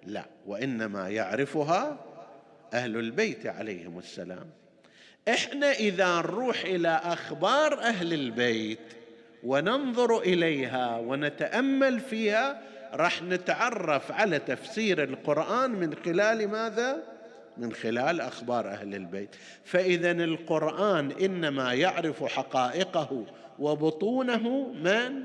لا 0.06 0.24
وإنما 0.46 1.08
يعرفها 1.08 1.96
أهل 2.74 2.96
البيت 2.96 3.46
عليهم 3.46 3.98
السلام. 3.98 4.50
إحنا 5.28 5.72
إذا 5.72 6.16
نروح 6.16 6.60
إلى 6.60 6.88
أخبار 6.88 7.80
أهل 7.80 8.12
البيت 8.12 8.78
وننظر 9.44 10.20
إليها 10.20 10.98
ونتأمل 10.98 12.00
فيها 12.00 12.62
راح 12.92 13.22
نتعرف 13.22 14.12
على 14.12 14.38
تفسير 14.38 15.02
القرآن 15.02 15.70
من 15.70 15.94
خلال 15.94 16.48
ماذا؟ 16.48 17.02
من 17.56 17.72
خلال 17.72 18.20
أخبار 18.20 18.68
أهل 18.68 18.94
البيت. 18.94 19.36
فاذا 19.64 20.10
القرآن 20.10 21.10
إنما 21.10 21.74
يعرف 21.74 22.24
حقائقه 22.24 23.26
وبطونه 23.58 24.72
من؟ 24.72 25.24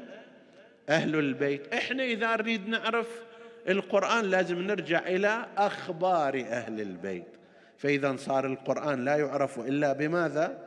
أهل 0.89 1.15
البيت. 1.15 1.73
إحنا 1.73 2.03
إذا 2.03 2.35
نريد 2.35 2.67
نعرف 2.69 3.07
القرآن 3.69 4.25
لازم 4.25 4.61
نرجع 4.61 4.99
إلى 4.99 5.45
أخبار 5.57 6.45
أهل 6.49 6.81
البيت. 6.81 7.27
فإذا 7.77 8.15
صار 8.15 8.45
القرآن 8.45 9.05
لا 9.05 9.15
يعرف 9.15 9.59
إلا 9.59 9.93
بماذا؟ 9.93 10.57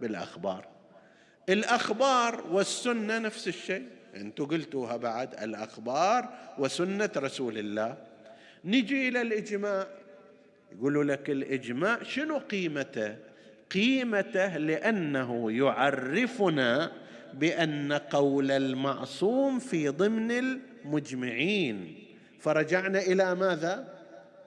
بالأخبار. 0.00 0.64
الأخبار 1.48 2.44
والسنة 2.50 3.18
نفس 3.18 3.48
الشيء. 3.48 3.97
أنتم 4.16 4.44
قلتوها 4.44 4.96
بعد 4.96 5.42
الأخبار 5.42 6.28
وسنة 6.58 7.10
رسول 7.16 7.58
الله. 7.58 7.96
نجي 8.64 9.08
إلى 9.08 9.22
الإجماع. 9.22 9.86
يقولوا 10.72 11.04
لك 11.04 11.30
الإجماع 11.30 12.02
شنو 12.02 12.38
قيمته؟ 12.38 13.16
قيمته 13.70 14.56
لأنه 14.56 15.52
يعرفنا 15.52 16.92
بأن 17.34 17.92
قول 17.92 18.50
المعصوم 18.50 19.58
في 19.58 19.88
ضمن 19.88 20.30
المجمعين. 20.30 21.94
فرجعنا 22.40 22.98
إلى 22.98 23.34
ماذا؟ 23.34 23.94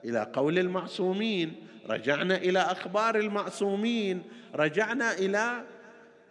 إلى 0.04 0.30
قول 0.32 0.58
المعصومين. 0.58 1.54
رجعنا 1.88 2.36
إلى 2.36 2.58
أخبار 2.58 3.16
المعصومين. 3.16 4.22
رجعنا 4.54 5.12
إلى 5.12 5.62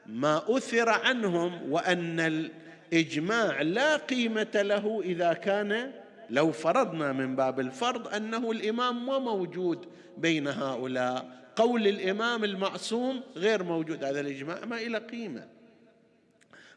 ما 0.05 0.43
أثر 0.57 0.89
عنهم 0.89 1.71
وأن 1.71 2.49
الاجماع 2.93 3.61
لا 3.61 3.95
قيمة 3.95 4.51
له 4.55 5.01
إذا 5.03 5.33
كان 5.33 5.91
لو 6.29 6.51
فرضنا 6.51 7.13
من 7.13 7.35
باب 7.35 7.59
الفرض 7.59 8.07
أنه 8.07 8.51
الإمام 8.51 9.05
ما 9.05 9.19
موجود 9.19 9.85
بين 10.17 10.47
هؤلاء. 10.47 11.41
قول 11.55 11.87
الإمام 11.87 12.43
المعصوم 12.43 13.21
غير 13.35 13.63
موجود 13.63 14.03
هذا 14.03 14.19
الإجماع 14.19 14.65
ما 14.65 14.77
إلى 14.77 14.97
قيمة. 14.97 15.47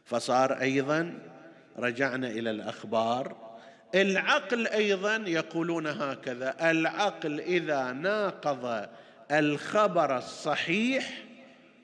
فصار 0.05 0.61
أيضا 0.61 1.19
رجعنا 1.77 2.27
إلى 2.27 2.51
الأخبار. 2.51 3.35
العقل 3.95 4.67
أيضا 4.67 5.15
يقولون 5.15 5.87
هكذا 5.87 6.71
العقل 6.71 7.39
إذا 7.39 7.91
ناقض 7.91 8.87
الخبر 9.31 10.17
الصحيح 10.17 11.23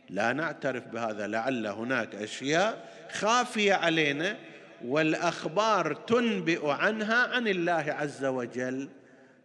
لا 0.10 0.34
نعترف 0.34 0.88
بهذا 0.88 1.28
لعل 1.28 1.68
هناك 1.68 2.16
أشياء 2.16 2.90
خافية 3.14 3.74
علينا 3.74 4.38
والأخبار 4.86 5.94
تنبئ 5.94 6.68
عنها 6.70 7.28
عن 7.28 7.48
الله 7.48 7.86
عز 7.88 8.26
وجل. 8.26 8.90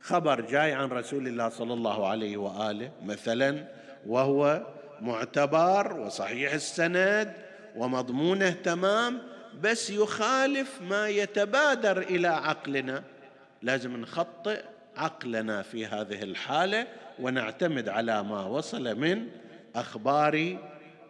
خبر 0.00 0.40
جاي 0.40 0.72
عن 0.72 0.88
رسول 0.88 1.28
الله 1.28 1.48
صلى 1.48 1.74
الله 1.74 2.08
عليه 2.08 2.36
وآله 2.36 2.90
مثلا 3.04 3.64
وهو 4.06 4.66
معتبر 5.00 6.00
وصحيح 6.00 6.52
السند 6.52 7.32
ومضمونه 7.76 8.50
تمام 8.50 9.22
بس 9.62 9.90
يخالف 9.90 10.80
ما 10.82 11.08
يتبادر 11.08 11.98
إلى 11.98 12.28
عقلنا. 12.28 13.02
لازم 13.62 13.96
نخطئ 13.96 14.62
عقلنا 14.96 15.62
في 15.62 15.86
هذه 15.86 16.22
الحالة 16.22 16.86
ونعتمد 17.20 17.88
على 17.88 18.22
ما 18.22 18.46
وصل 18.46 18.98
من 18.98 19.28
أخبار 19.76 20.58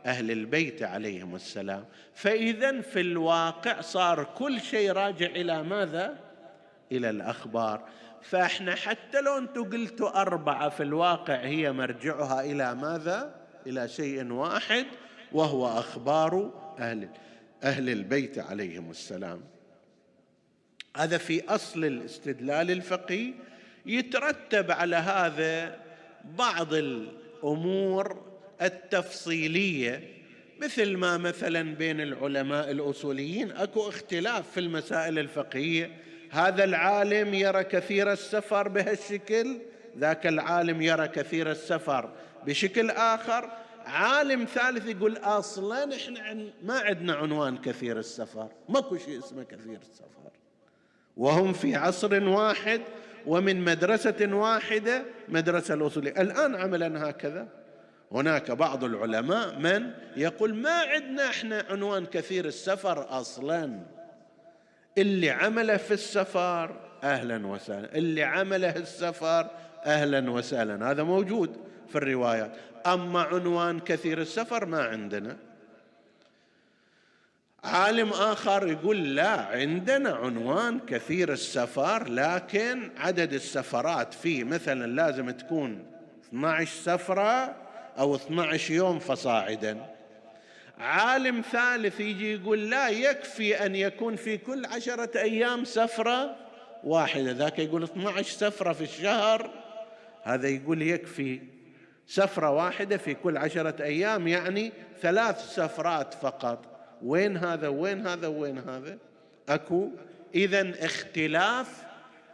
أهل 0.07 0.31
البيت 0.31 0.83
عليهم 0.83 1.35
السلام. 1.35 1.85
فإذا 2.14 2.81
في 2.81 3.01
الواقع 3.01 3.81
صار 3.81 4.25
كل 4.25 4.61
شيء 4.61 4.92
راجع 4.92 5.27
إلى 5.27 5.62
ماذا؟ 5.62 6.19
إلى 6.92 7.11
الأخبار. 7.11 7.88
فإحنا 8.23 8.75
حتى 8.75 9.21
لو 9.21 9.38
أنتم 9.38 9.71
قلتوا 9.71 10.21
أربعة 10.21 10.69
في 10.69 10.83
الواقع 10.83 11.35
هي 11.35 11.73
مرجعها 11.73 12.40
إلى 12.40 12.75
ماذا؟ 12.75 13.35
إلى 13.66 13.88
شيء 13.88 14.33
واحد 14.33 14.87
وهو 15.33 15.79
أخبار 15.79 16.53
أهل 16.79 17.09
أهل 17.62 17.90
البيت 17.90 18.38
عليهم 18.38 18.90
السلام. 18.90 19.40
هذا 20.97 21.19
في 21.19 21.49
أصل 21.49 21.85
الاستدلال 21.85 22.71
الفقهي. 22.71 23.35
يترتب 23.87 24.71
على 24.71 24.97
هذا 24.97 25.81
بعض 26.25 26.75
الأمور 26.75 28.25
التفصيلية 28.62 30.16
مثل 30.62 30.97
ما 30.97 31.16
مثلا 31.16 31.75
بين 31.75 32.01
العلماء 32.01 32.71
الأصوليين 32.71 33.51
أكو 33.51 33.88
اختلاف 33.88 34.51
في 34.51 34.61
المسائل 34.61 35.19
الفقهية. 35.19 35.90
هذا 36.31 36.64
العالم 36.64 37.35
يرى 37.35 37.64
كثير 37.64 38.12
السفر 38.12 38.69
بهالشكل 38.69 39.59
ذاك 39.99 40.27
العالم 40.27 40.83
يرى 40.83 41.09
كثير 41.09 41.51
السفر 41.51 42.12
بشكل 42.47 42.90
آخر. 42.90 43.51
عالم 43.87 44.45
ثالث 44.45 44.88
يقول 44.88 45.16
أصلا 45.16 45.97
إحنا 45.97 46.51
ما 46.62 46.81
عندنا 46.81 47.14
عنوان 47.14 47.59
كثير 47.59 47.99
السفر 47.99 48.49
ماكو 48.69 48.97
شيء 48.97 49.19
اسمه 49.19 49.42
كثير 49.42 49.79
السفر. 49.83 50.31
وهم 51.16 51.53
في 51.53 51.77
عصر 51.77 52.29
واحد 52.29 52.81
ومن 53.27 53.61
مدرسة 53.64 54.35
واحدة 54.35 55.05
مدرسة 55.29 55.75
الأصولية. 55.75 56.11
الآن 56.11 56.55
عملا 56.55 57.11
هكذا. 57.11 57.49
هناك 58.12 58.51
بعض 58.51 58.85
العلماء 58.85 59.59
من 59.59 59.90
يقول 60.16 60.55
ما 60.55 60.81
عندنا 60.81 61.31
إحنا 61.31 61.64
عنوان 61.71 62.07
كثير 62.07 62.45
السفر 62.45 63.21
أصلا. 63.21 63.81
اللي 64.99 65.31
عمله 65.31 65.77
في 65.77 65.95
السفر 65.95 66.77
أهلا 67.03 67.47
وسهلا. 67.47 67.95
اللي 67.95 68.23
عمله 68.23 68.77
السفر 68.77 69.51
أهلا 69.85 70.31
وسهلا. 70.31 70.90
هذا 70.90 71.03
موجود 71.03 71.57
في 71.88 71.99
الروايات. 71.99 72.57
أما 72.87 73.23
عنوان 73.23 73.81
كثير 73.81 74.21
السفر 74.21 74.66
ما 74.66 74.83
عندنا. 74.83 75.37
عالم 77.64 78.11
آخر 78.11 78.69
يقول 78.69 79.14
لا 79.14 79.40
عندنا 79.40 80.11
عنوان 80.11 80.79
كثير 80.79 81.33
السفر 81.33 82.09
لكن 82.09 82.90
عدد 82.97 83.33
السفرات 83.33 84.14
فيه 84.14 84.45
مثلا 84.45 84.87
لازم 84.87 85.31
تكون 85.31 85.87
12 86.29 86.71
سفرة 86.71 87.65
أو 87.98 88.14
12 88.14 88.74
يوم 88.74 88.98
فصاعدا. 88.98 89.87
عالم 90.78 91.40
ثالث 91.52 92.00
يجي 92.00 92.32
يقول 92.32 92.70
لا 92.70 92.88
يكفي 92.88 93.66
أن 93.66 93.76
يكون 93.76 94.16
في 94.16 94.38
كل 94.38 94.66
عشرة 94.66 95.18
أيام 95.18 95.64
سفرة 95.64 96.37
واحدة. 96.85 97.32
ذاك 97.32 97.59
يقول 97.59 97.82
12 97.82 98.22
سفرة 98.22 98.72
في 98.72 98.82
الشهر 98.85 99.50
هذا 100.22 100.48
يقول 100.48 100.82
يكفي 100.82 101.40
سفرة 102.06 102.50
واحدة 102.50 102.96
في 102.96 103.14
كل 103.14 103.37
عشرة 103.37 103.82
أيام 103.82 104.28
يعني 104.28 104.72
ثلاث 105.02 105.54
سفرات 105.54 106.14
فقط. 106.14 106.64
وين 107.02 107.37
هذا؟ 107.37 107.68
وين 107.68 108.06
هذا؟ 108.06 108.26
وين 108.26 108.59
هذا؟ 108.59 108.98
أكو. 109.48 109.88
اذا 110.35 110.85
اختلاف 110.85 111.87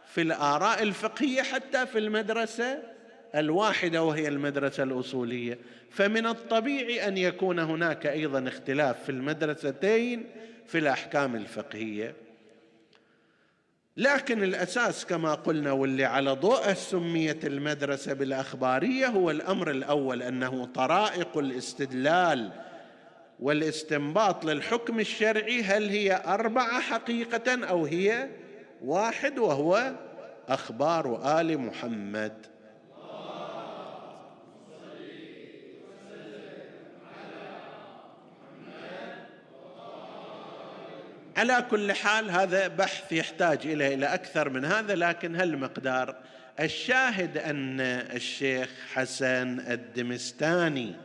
في 0.07 0.21
الآراء 0.21 0.83
الفقهية 0.83 1.41
حتى 1.41 1.85
في 1.85 1.99
المدرسة 1.99 2.92
الواحدة 3.35 4.03
وهي 4.03 4.27
المدرسة 4.27 4.83
الأصولية. 4.83 5.57
فمن 5.89 6.27
الطبيعي 6.27 7.07
أن 7.07 7.17
يكون 7.17 7.59
هناك 7.59 8.05
أيضا 8.05 8.47
اختلاف 8.47 9.03
في 9.03 9.09
المدرستين 9.09 10.25
في 10.67 10.77
الأحكام 10.77 11.35
الفقهية. 11.35 12.15
لكن 13.97 14.43
الأساس 14.43 15.05
كما 15.05 15.33
قلنا 15.33 15.71
واللي 15.71 16.05
على 16.05 16.31
ضوءه 16.31 16.73
سميت 16.73 17.45
المدرسة 17.45 18.13
بالأخبارية 18.13 19.07
هو 19.07 19.31
الأمر 19.31 19.71
الأول 19.71 20.23
أنه 20.23 20.65
طرائق 20.65 21.37
الاستدلال 21.37 22.51
والاستنباط 23.39 24.45
للحكم 24.45 24.99
الشرعي 24.99 25.61
هل 25.61 25.89
هي 25.89 26.23
أربعة 26.25 26.81
حقيقة 26.81 27.65
أو 27.65 27.85
هي 27.85 28.29
واحد 28.81 29.39
وهو 29.39 29.93
أخبار 30.49 31.39
آل 31.41 31.57
محمد. 31.57 32.52
على 41.37 41.65
كل 41.71 41.93
حال 41.93 42.31
هذا 42.31 42.67
بحث 42.67 43.11
يحتاج 43.11 43.59
إلى 43.67 44.05
أكثر 44.05 44.49
من 44.49 44.65
هذا 44.65 44.95
لكن 44.95 45.35
هالمقدار. 45.35 46.15
الشاهد 46.59 47.37
أن 47.37 47.79
الشيخ 47.81 48.69
حسن 48.93 49.59
الدمستاني 49.59 50.95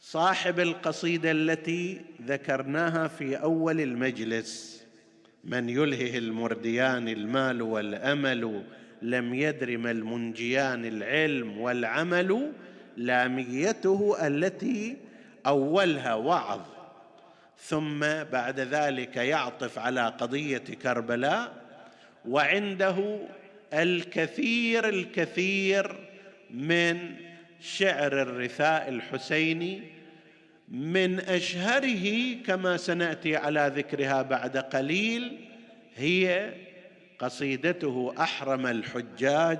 صاحب 0.00 0.60
القصيدة 0.60 1.30
التي 1.30 2.00
ذكرناها 2.26 3.08
في 3.08 3.36
أول 3.36 3.80
المجلس 3.80 4.82
من 5.44 5.68
يلهه 5.68 6.18
المرديان 6.18 7.08
المال 7.08 7.62
والأمل 7.62 8.62
لم 9.02 9.34
يدر 9.34 9.78
ما 9.78 9.90
المنجيان 9.90 10.84
العلم 10.84 11.58
والعمل 11.60 12.52
لاميته 12.96 14.26
التي 14.26 14.96
أولها 15.46 16.14
وعظ. 16.14 16.60
ثم 17.62 18.00
بعد 18.32 18.60
ذلك 18.60 19.16
يعطف 19.16 19.78
على 19.78 20.08
قضية 20.08 20.58
كربلاء 20.58 21.52
وعنده 22.28 23.18
الكثير 23.72 24.88
الكثير 24.88 25.96
من 26.50 27.14
شعر 27.60 28.22
الرثاء 28.22 28.88
الحسيني 28.88 29.82
من 30.68 31.20
أشهره 31.20 32.34
كما 32.46 32.76
سنأتي 32.76 33.36
على 33.36 33.72
ذكرها 33.76 34.22
بعد 34.22 34.56
قليل 34.56 35.38
هي 35.96 36.52
قصيدته 37.18 38.14
أحرم 38.18 38.66
الحجاج 38.66 39.58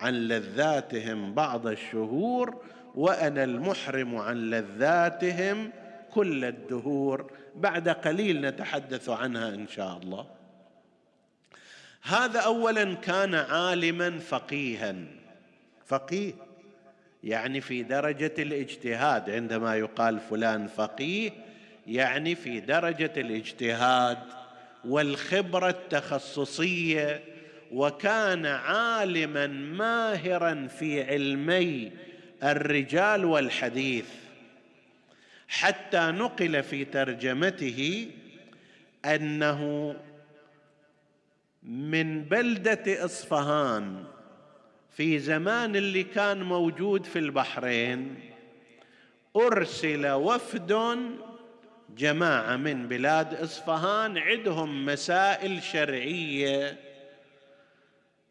عن 0.00 0.14
لذاتهم 0.14 1.34
بعض 1.34 1.66
الشهور 1.66 2.62
وأنا 2.94 3.44
المحرم 3.44 4.16
عن 4.16 4.50
لذاتهم 4.50 5.70
كل 6.14 6.44
الدهور. 6.44 7.32
بعد 7.56 7.88
قليل 7.88 8.40
نتحدث 8.40 9.08
عنها 9.08 9.48
إن 9.48 9.68
شاء 9.68 9.98
الله. 9.98 10.26
هذا 12.02 12.40
اولا 12.40 12.94
كان 12.94 13.34
عالما 13.34 14.18
فقيها. 14.18 14.94
فقيه. 15.86 16.32
يعني 17.24 17.60
في 17.60 17.82
درجة 17.82 18.34
الاجتهاد. 18.38 19.30
عندما 19.30 19.76
يقال 19.76 20.20
فلان 20.20 20.66
فقيه 20.66 21.30
يعني 21.86 22.34
في 22.34 22.60
درجة 22.60 23.12
الاجتهاد 23.16 24.18
والخبرة 24.84 25.68
التخصصية. 25.68 27.24
وكان 27.72 28.46
عالما 28.46 29.46
ماهرا 29.46 30.66
في 30.66 31.02
علمي 31.02 31.92
الرجال 32.42 33.24
والحديث. 33.24 34.21
حتى 35.52 35.98
نقل 35.98 36.62
في 36.62 36.84
ترجمته 36.84 38.10
أنه 39.04 39.94
من 41.62 42.24
بلدة 42.24 43.04
إصفهان 43.04 44.04
في 44.96 45.18
زمان 45.18 45.76
اللي 45.76 46.02
كان 46.02 46.42
موجود 46.42 47.04
في 47.04 47.18
البحرين 47.18 48.20
أرسل 49.36 50.10
وفد 50.10 50.98
جماعة 51.96 52.56
من 52.56 52.88
بلاد 52.88 53.34
إصفهان 53.34 54.18
عندهم 54.18 54.86
مسائل 54.86 55.62
شرعية 55.62 56.78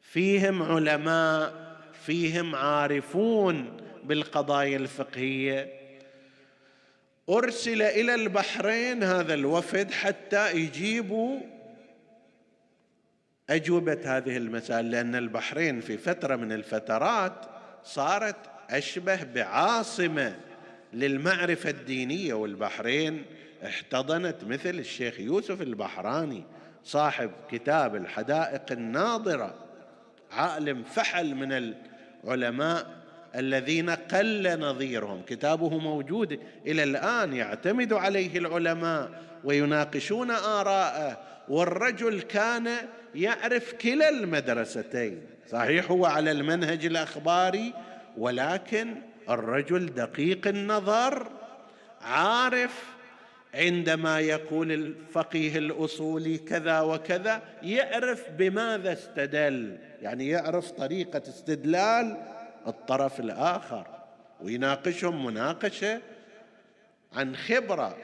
فيهم 0.01 0.63
علماء 0.63 1.71
فيهم 2.05 2.55
عارفون 2.55 3.77
بالقضايا 4.03 4.77
الفقهية. 4.77 5.81
أرسل 7.32 7.82
إلى 7.82 8.15
البحرين 8.15 9.04
هذا 9.04 9.34
الوفد 9.34 9.91
حتى 9.91 10.52
يجيبوا 10.52 11.39
أجوبة 13.50 14.00
هذه 14.06 14.38
المسائل 14.38 14.91
لأن 14.91 15.15
البحرين 15.15 15.82
في 15.82 15.98
فترة 15.98 16.36
من 16.36 16.52
الفترات 16.52 17.34
صارت 17.84 18.36
أشبه 18.70 19.24
بعاصمة 19.24 20.36
للمعرفة 20.94 21.70
الدينية 21.70 22.34
والبحرين 22.34 23.26
احتضنت 23.65 24.44
مثل 24.44 24.70
الشيخ 24.70 25.20
يوسف 25.20 25.62
البحراني 25.62 26.44
صاحب 26.84 27.32
كتاب 27.52 27.96
الحدائق 27.96 28.72
الناظرة 28.72 29.56
عالم 30.32 30.84
فحل 30.84 31.36
من 31.36 31.76
العلماء. 32.24 33.00
الذين 33.36 33.89
قل 33.89 34.60
نظيرهم. 34.60 35.22
كتابه 35.28 35.78
موجود 35.78 36.39
إلى 36.67 36.84
الآن 36.84 37.34
يعتمد 37.34 37.94
عليه 37.94 38.38
العلماء 38.38 39.10
ويناقشون 39.44 40.32
آراءه 40.32 41.17
والرجل 41.50 42.22
كان 42.22 42.70
يعرف 43.15 43.74
كلا 43.74 44.10
المدرستين. 44.10 45.22
صحيح 45.50 45.91
هو 45.91 46.06
على 46.06 46.32
المنهج 46.32 46.86
الأخباري 46.86 47.74
ولكن 48.17 48.96
الرجل 49.30 49.94
دقيق 49.94 50.48
النظر 50.48 51.28
عارف 52.02 52.84
عندما 53.54 54.20
يقول 54.20 54.72
الفقيه 54.72 55.58
الأصولي 55.58 56.38
كذا 56.38 56.82
وكذا 56.82 57.41
يعرف 57.63 58.24
بماذا 58.38 58.94
استدل. 58.94 59.77
يعني 60.02 60.29
يعرف 60.29 60.71
طريقة 60.71 61.21
استدلال 61.27 62.17
الطرف 62.67 63.19
الآخر. 63.19 63.87
ويناقشهم 64.41 65.25
مناقشة 65.25 66.01
عن 67.13 67.35
خبرة. 67.35 67.97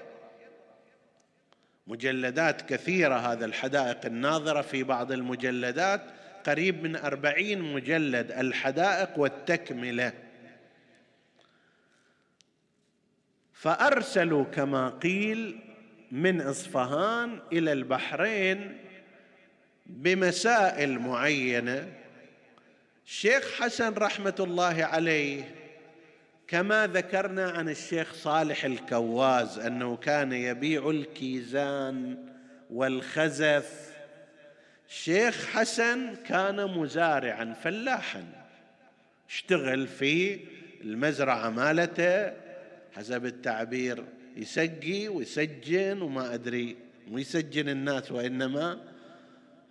مجلدات 1.87 2.61
كثيرة 2.61 3.15
هذا 3.15 3.45
الحدائق 3.45 4.05
الناظرة 4.05 4.61
في 4.61 4.83
بعض 4.83 5.11
المجلدات. 5.11 6.01
قريب 6.45 6.83
من 6.83 6.95
أربعين 6.95 7.61
مجلد 7.61 8.31
الحدائق 8.31 9.19
والتكملة. 9.19 10.13
فأرسلوا 13.53 14.43
كما 14.43 14.89
قيل 14.89 15.59
من 16.11 16.41
إصفهان 16.41 17.39
إلى 17.51 17.71
البحرين 17.71 18.77
بمسائل 19.85 20.99
معينة. 20.99 21.93
الشيخ 23.07 23.61
حسن 23.61 23.93
رحمة 23.93 24.35
الله 24.39 24.85
عليه 24.85 25.55
كما 26.47 26.87
ذكرنا 26.87 27.49
عن 27.49 27.69
الشيخ 27.69 28.13
صالح 28.13 28.65
الكواز 28.65 29.59
أنه 29.59 29.97
كان 29.97 30.31
يبيع 30.31 30.89
الكيزان 30.89 32.25
والخزف. 32.69 33.93
الشيخ 34.89 35.45
حسن 35.45 36.15
كان 36.15 36.65
مزارعا 36.65 37.55
فلاحا. 37.63 38.23
اشتغل 39.29 39.87
في 39.87 40.39
المزرعة 40.81 41.49
مالته 41.49 42.33
حسب 42.95 43.25
التعبير 43.25 44.05
يسقي 44.35 45.07
ويسجن 45.07 46.01
وما 46.01 46.33
أدري 46.33 46.77
مو 47.07 47.17
يسجن 47.17 47.69
الناس 47.69 48.11
وإنما 48.11 48.86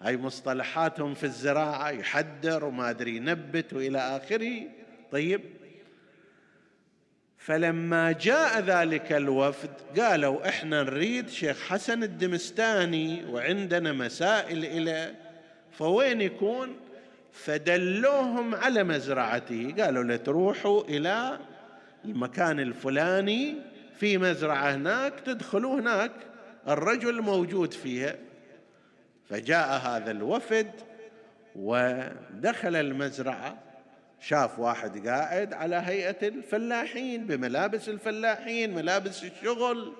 هاي 0.02 0.16
مصطلحاتهم 0.16 1.14
في 1.14 1.24
الزراعة 1.24 1.90
يحدر 1.90 2.64
وما 2.64 2.90
أدري 2.90 3.16
ينبت 3.16 3.72
وإلى 3.72 3.98
آخره. 3.98 4.62
طيب. 5.12 5.40
فلما 7.38 8.12
جاء 8.12 8.60
ذلك 8.60 9.12
الوفد 9.12 9.70
قالوا 9.98 10.48
إحنا 10.48 10.82
نريد 10.82 11.28
شيخ 11.28 11.62
حسن 11.62 12.02
الدمستاني 12.02 13.24
وعندنا 13.24 13.92
مسائل 13.92 14.64
إليه 14.64 15.14
فوين 15.72 16.20
يكون؟ 16.20 16.76
فدلوهم 17.32 18.54
على 18.54 18.84
مزرعته. 18.84 19.74
قالوا 19.78 20.04
له 20.04 20.16
تروحوا 20.16 20.82
إلى 20.84 21.38
المكان 22.04 22.60
الفلاني 22.60 23.54
في 23.98 24.18
مزرعة 24.18 24.74
هناك 24.74 25.20
تدخلوا 25.20 25.80
هناك. 25.80 26.12
الرجل 26.68 27.22
موجود 27.22 27.72
فيها. 27.72 28.25
فجاء 29.28 29.78
هذا 29.78 30.10
الوفد 30.10 30.70
ودخل 31.56 32.76
المزرعة 32.76 33.58
شاف 34.20 34.58
واحد 34.58 35.08
قاعد 35.08 35.52
على 35.52 35.76
هيئة 35.76 36.28
الفلاحين 36.28 37.26
بملابس 37.26 37.88
الفلاحين 37.88 38.74
ملابس 38.74 39.24
الشغل 39.24 39.92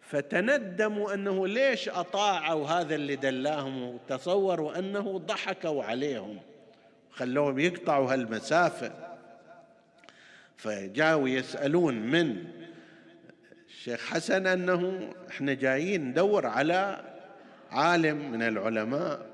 فتندموا 0.00 1.14
أنه 1.14 1.48
ليش 1.48 1.88
أطاعوا 1.88 2.66
هذا 2.68 2.94
اللي 2.94 3.16
دلاهم 3.16 3.82
وتصوروا 3.82 4.78
أنه 4.78 5.18
ضحكوا 5.18 5.84
عليهم. 5.84 6.40
خلوهم 7.10 7.58
يقطعوا 7.58 8.12
هالمسافة. 8.12 8.92
فجاءوا 10.56 11.28
يسألون 11.28 11.94
من؟ 11.94 12.44
الشيخ 13.68 14.06
حسن 14.06 14.46
أنه 14.46 15.10
إحنا 15.28 15.54
جايين 15.54 16.08
ندور 16.08 16.46
على 16.46 17.13
عالم 17.74 18.30
من 18.30 18.42
العلماء 18.42 19.26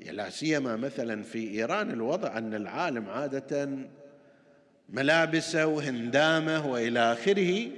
لا 0.00 0.30
سيما 0.30 0.76
مثلا 0.76 1.22
في 1.22 1.50
إيران 1.50 1.90
الوضع 1.90 2.38
أن 2.38 2.54
العالم 2.54 3.08
عادة 3.08 3.68
ملابسه 4.88 5.66
وهندامه 5.66 6.66
وإلى 6.66 7.12
آخره 7.12 7.68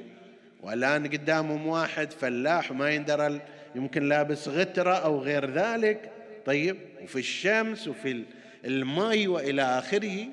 والآن 0.63 1.07
قدامهم 1.07 1.67
واحد 1.67 2.11
فلاح 2.11 2.73
ما 2.73 2.91
يندرى 2.91 3.41
يمكن 3.75 4.09
لابس 4.09 4.49
غترة 4.49 4.95
أو 4.95 5.21
غير 5.21 5.51
ذلك. 5.51 6.11
طيب 6.47 6.77
وفي 7.03 7.19
الشمس 7.19 7.89
وفي 7.89 8.25
الماء 8.65 9.27
وإلى 9.27 9.63
آخره. 9.63 10.27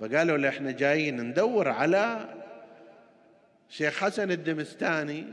فقالوا 0.00 0.36
له 0.36 0.48
إحنا 0.48 0.70
جايين 0.70 1.20
ندور 1.20 1.68
على 1.68 2.34
شيخ 3.68 3.98
حسن 3.98 4.30
الدمستاني 4.30 5.24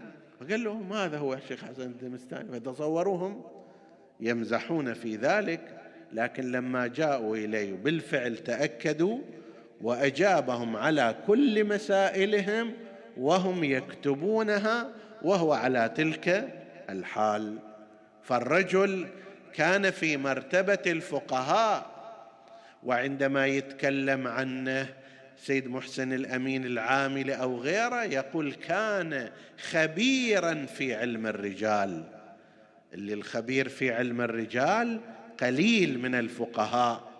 فقال 0.43 0.63
لهم 0.63 0.89
ماذا 0.89 1.17
هو 1.17 1.33
الشيخ 1.33 1.65
حسن 1.65 1.81
الدمستاني 1.81 2.51
فتصوروهم 2.51 3.41
يمزحون 4.19 4.93
في 4.93 5.15
ذلك 5.15 5.61
لكن 6.13 6.51
لما 6.51 6.87
جاءوا 6.87 7.37
إليه 7.37 7.73
بالفعل 7.73 8.37
تأكدوا 8.37 9.19
وأجابهم 9.81 10.75
على 10.75 11.15
كل 11.27 11.65
مسائلهم 11.65 12.73
وهم 13.17 13.63
يكتبونها 13.63 14.89
وهو 15.21 15.53
على 15.53 15.91
تلك 15.95 16.53
الحال. 16.89 17.57
فالرجل 18.23 19.07
كان 19.53 19.91
في 19.91 20.17
مرتبة 20.17 20.91
الفقهاء 20.91 21.85
وعندما 22.83 23.47
يتكلم 23.47 24.27
عنه 24.27 24.87
سيد 25.43 25.67
محسن 25.67 26.13
الأمين 26.13 26.65
العامل 26.65 27.31
أو 27.31 27.59
غيره 27.59 28.03
يقول 28.03 28.53
كان 28.53 29.31
خبيرا 29.71 30.65
في 30.65 30.95
علم 30.95 31.27
الرجال. 31.27 32.03
اللي 32.93 33.13
الخبير 33.13 33.69
في 33.69 33.93
علم 33.93 34.21
الرجال 34.21 34.99
قليل 35.39 35.99
من 35.99 36.15
الفقهاء. 36.15 37.13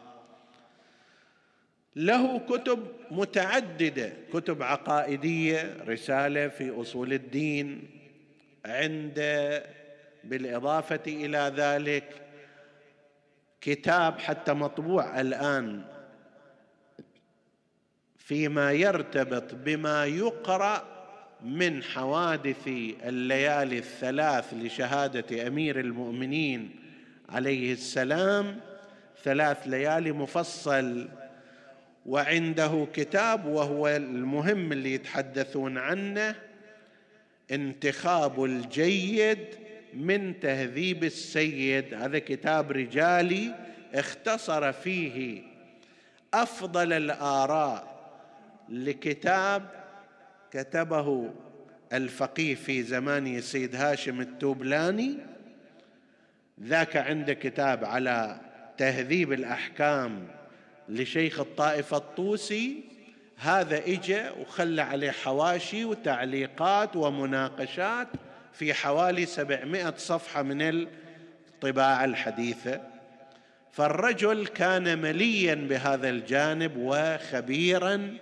له 1.96 2.40
كتب 2.40 2.88
متعددة 3.12 4.14
كتب 4.34 4.64
عقائدية 4.64 5.78
رسالة 5.88 6.48
في 6.48 6.82
أصول 6.82 7.14
الدين 7.14 7.90
عند 8.66 9.14
بالإضافة 10.24 11.04
إلى 11.08 11.54
ذلك 11.58 12.22
كتاب 13.62 14.20
حتى 14.20 14.54
مطبوع 14.54 15.22
الآن 15.22 15.93
فيما 18.24 18.72
يرتبط 18.72 19.56
بما 19.56 20.06
يقرأ 20.06 20.84
من 21.44 21.84
حوادث 21.84 22.68
الليالي 22.68 23.78
الثلاث 23.78 24.54
لشهادة 24.54 25.48
أمير 25.48 25.80
المؤمنين 25.80 26.70
عليه 27.30 27.74
السلام. 27.74 28.60
ثلاث 29.24 29.58
ليالي 29.68 30.12
مفصل 30.12 31.10
وعنده 32.06 32.88
كتاب 32.94 33.46
وهو 33.46 33.88
المهم 33.88 34.72
اللي 34.72 34.94
يتحدثون 34.94 35.78
عنه 35.78 36.36
انتخاب 37.52 38.44
الجيد 38.44 39.46
من 39.94 40.40
تهذيب 40.40 41.04
السيد. 41.04 41.94
هذا 41.94 42.20
كتاب 42.20 42.72
رجالي 42.72 43.56
اختصر 43.94 44.72
فيه 44.72 45.42
أفضل 46.34 46.94
الآراء 46.94 47.93
لكتاب 48.70 49.70
كتبه 50.52 51.34
الفقيه 51.94 52.56
في 52.56 52.84
زمان 52.84 53.28
السيد 53.28 53.76
هاشم 53.76 54.22
التوبلاني. 54.22 55.18
ذاك 56.62 56.98
عنده 56.98 57.34
كتاب 57.34 57.86
على 57.86 58.40
تهذيب 58.78 59.34
الأحكام 59.34 60.28
لشيخ 60.90 61.40
الطائفة 61.40 61.98
الطوسي. 61.98 62.84
هذا 63.38 63.78
اجى 63.78 64.22
وخلى 64.42 64.82
عليه 64.82 65.12
حواشي 65.12 65.86
وتعليقات 65.86 66.96
ومناقشات 66.96 68.08
في 68.54 68.74
حوالي 68.74 69.26
سبعمائة 69.26 69.94
صفحة 69.98 70.42
من 70.42 70.62
الطباعة 70.62 72.06
الحديثة. 72.06 72.82
فالرجل 73.72 74.48
كان 74.48 75.02
مليا 75.02 75.56
بهذا 75.56 76.10
الجانب 76.10 76.72
وخبيرا 76.78 78.18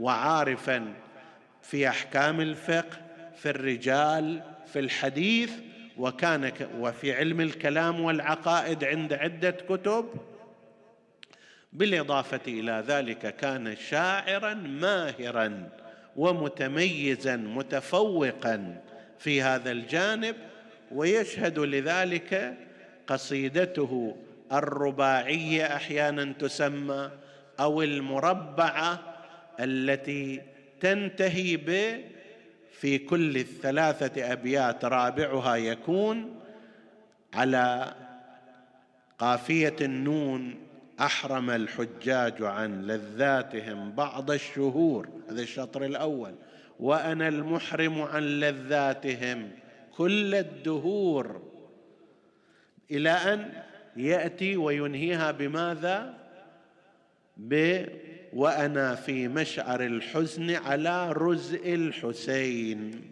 وعارفا 0.00 0.94
في 1.62 1.88
أحكام 1.88 2.40
الفقه 2.40 2.98
في 3.36 3.50
الرجال 3.50 4.42
في 4.66 4.78
الحديث 4.78 5.52
وكان 5.96 6.52
وفي 6.78 7.12
علم 7.12 7.40
الكلام 7.40 8.00
والعقائد 8.00 8.84
عند 8.84 9.12
عدة 9.12 9.50
كتب. 9.50 10.08
بالإضافة 11.72 12.40
إلى 12.46 12.84
ذلك 12.86 13.36
كان 13.36 13.76
شاعرا 13.76 14.54
ماهرا 14.54 15.68
ومتميزا 16.16 17.36
متفوقا 17.36 18.82
في 19.18 19.42
هذا 19.42 19.70
الجانب 19.70 20.36
ويشهد 20.92 21.58
لذلك 21.58 22.54
قصيدته 23.06 24.16
الرباعية 24.52 25.76
أحيانا 25.76 26.32
تسمى 26.32 27.10
أو 27.60 27.82
المربعة 27.82 29.13
التي 29.60 30.42
تنتهي 30.80 31.56
ب 31.56 32.00
في 32.80 32.98
كل 32.98 33.36
الثلاثة 33.36 34.32
أبيات 34.32 34.84
رابعها 34.84 35.56
يكون 35.56 36.40
على 37.34 37.94
قافية 39.18 39.76
النون 39.80 40.54
أحرم 41.00 41.50
الحجاج 41.50 42.42
عن 42.42 42.86
لذاتهم 42.86 43.92
بعض 43.92 44.30
الشهور. 44.30 45.08
هذا 45.30 45.42
الشطر 45.42 45.84
الأول. 45.84 46.34
وأنا 46.80 47.28
المحرم 47.28 48.02
عن 48.02 48.22
لذاتهم 48.22 49.50
كل 49.96 50.34
الدهور. 50.34 51.42
إلى 52.90 53.10
أن 53.10 53.52
يأتي 53.96 54.56
وينهيها 54.56 55.30
بماذا؟ 55.30 56.14
ب 57.36 57.84
وأنا 58.34 58.94
في 58.94 59.28
مشعر 59.28 59.80
الحزن 59.80 60.50
على 60.50 61.12
رزء 61.12 61.74
الحسين. 61.74 63.02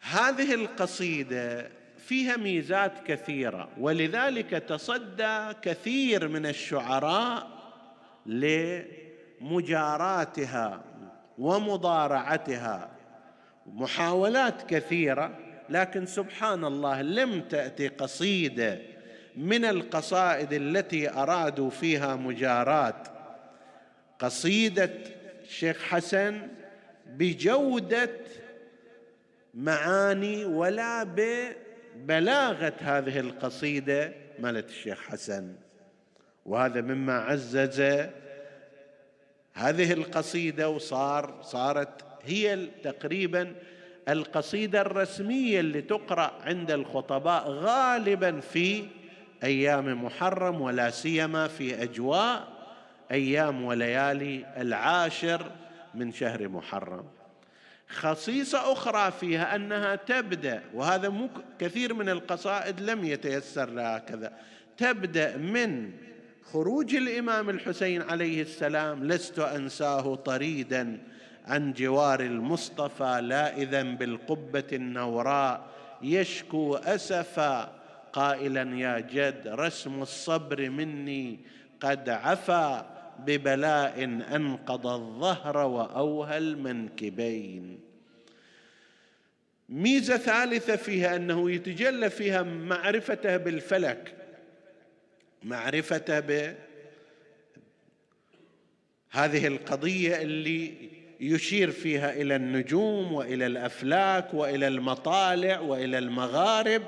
هذه 0.00 0.54
القصيدة 0.54 1.70
فيها 1.98 2.36
ميزات 2.36 2.92
كثيرة 3.06 3.68
ولذلك 3.78 4.50
تصدى 4.50 5.52
كثير 5.62 6.28
من 6.28 6.46
الشعراء 6.46 7.46
لمجاراتها 9.40 10.84
ومضارعتها. 11.38 12.90
محاولات 13.66 14.62
كثيرة 14.62 15.38
لكن 15.68 16.06
سبحان 16.06 16.64
الله 16.64 17.02
لم 17.02 17.40
تأتي 17.40 17.88
قصيدة 17.88 18.95
من 19.36 19.64
القصائد 19.64 20.52
التي 20.52 21.10
أرادوا 21.10 21.70
فيها 21.70 22.16
مجاراه 22.16 23.02
قصيدة 24.18 24.90
الشيخ 25.44 25.82
حسن 25.82 26.48
بجودة 27.06 28.10
معاني 29.54 30.44
ولا 30.44 31.02
ببلاغة 31.04 32.72
هذه 32.80 33.20
القصيدة 33.20 34.12
مالت 34.38 34.68
الشيخ 34.68 35.00
حسن. 35.00 35.54
وهذا 36.46 36.80
مما 36.80 37.18
عزز 37.18 37.80
هذه 39.54 39.92
القصيدة 39.92 40.68
وصار 40.68 41.42
صارت 41.42 42.04
هي 42.24 42.68
تقريبا 42.84 43.54
القصيدة 44.08 44.80
الرسمية 44.80 45.60
اللي 45.60 45.82
تقرأ 45.82 46.32
عند 46.42 46.70
الخطباء 46.70 47.50
غالبا 47.50 48.40
في 48.40 48.84
أيام 49.44 50.04
محرم 50.04 50.60
ولا 50.60 50.90
سيما 50.90 51.48
في 51.48 51.82
أجواء 51.82 52.48
أيام 53.10 53.64
وليالي 53.64 54.46
العاشر 54.56 55.50
من 55.94 56.12
شهر 56.12 56.48
محرم. 56.48 57.04
خصيصة 57.88 58.72
أخرى 58.72 59.12
فيها 59.20 59.56
أنها 59.56 59.96
تبدأ 59.96 60.62
وهذا 60.74 61.08
مو 61.08 61.28
كثير 61.58 61.94
من 61.94 62.08
القصائد 62.08 62.80
لم 62.80 63.04
يتيسر 63.04 63.70
لها 63.70 63.98
كذا 63.98 64.32
تبدأ 64.76 65.36
من 65.36 65.92
خروج 66.52 66.94
الإمام 66.94 67.50
الحسين 67.50 68.02
عليه 68.02 68.42
السلام 68.42 69.04
لست 69.04 69.38
أنساه 69.38 70.14
طريدا 70.14 70.98
عن 71.46 71.72
جوار 71.72 72.20
المصطفى 72.20 73.20
لا 73.22 73.56
اذا 73.56 73.82
بالقبة 73.82 74.64
النوراء 74.72 75.66
يشكو 76.02 76.74
اسفا 76.74 77.75
قائلا 78.16 78.76
يا 78.76 79.00
جد 79.00 79.42
رسم 79.46 80.02
الصبر 80.02 80.70
مني 80.70 81.38
قد 81.80 82.08
عفا 82.08 82.96
ببلاء 83.18 84.04
أنقض 84.04 84.86
الظهر 84.86 85.56
وأوهى 85.56 86.38
المنكبين. 86.38 87.80
ميزة 89.68 90.16
ثالثة 90.16 90.76
فيها 90.76 91.16
أنه 91.16 91.50
يتجلى 91.50 92.10
فيها 92.10 92.42
معرفته 92.42 93.36
بالفلك. 93.36 94.14
معرفته 95.42 96.20
بهذه 96.20 96.56
القضية 99.46 100.22
اللي 100.22 100.74
يشير 101.20 101.70
فيها 101.70 102.12
إلى 102.12 102.36
النجوم 102.36 103.12
وإلى 103.12 103.46
الأفلاك 103.46 104.34
وإلى 104.34 104.68
المطالع 104.68 105.60
وإلى 105.60 105.98
المغارب. 105.98 106.82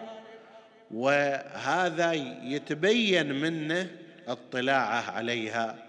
وهذا 0.91 2.13
يتبين 2.43 3.41
منه 3.41 3.91
اطلاعه 4.29 5.11
عليها. 5.11 5.85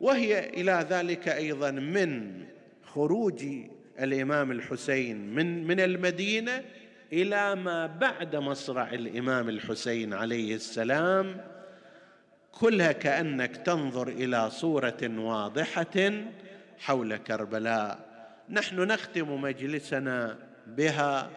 وهي 0.00 0.48
إلى 0.48 0.86
ذلك 0.90 1.28
أيضا 1.28 1.70
من 1.70 2.44
خروج 2.84 3.44
الإمام 4.00 4.50
الحسين 4.50 5.34
من 5.34 5.66
من 5.66 5.80
المدينة 5.80 6.62
إلى 7.12 7.54
ما 7.54 7.86
بعد 7.86 8.36
مصرع 8.36 8.92
الإمام 8.92 9.48
الحسين 9.48 10.14
عليه 10.14 10.54
السلام 10.54 11.40
كلها 12.52 12.92
كأنك 12.92 13.56
تنظر 13.56 14.08
إلى 14.08 14.50
صورة 14.50 14.98
واضحة 15.02 16.24
حول 16.78 17.16
كربلاء. 17.16 17.98
نحن 18.50 18.80
نختم 18.80 19.40
مجلسنا 19.40 20.38
بها. 20.66 21.30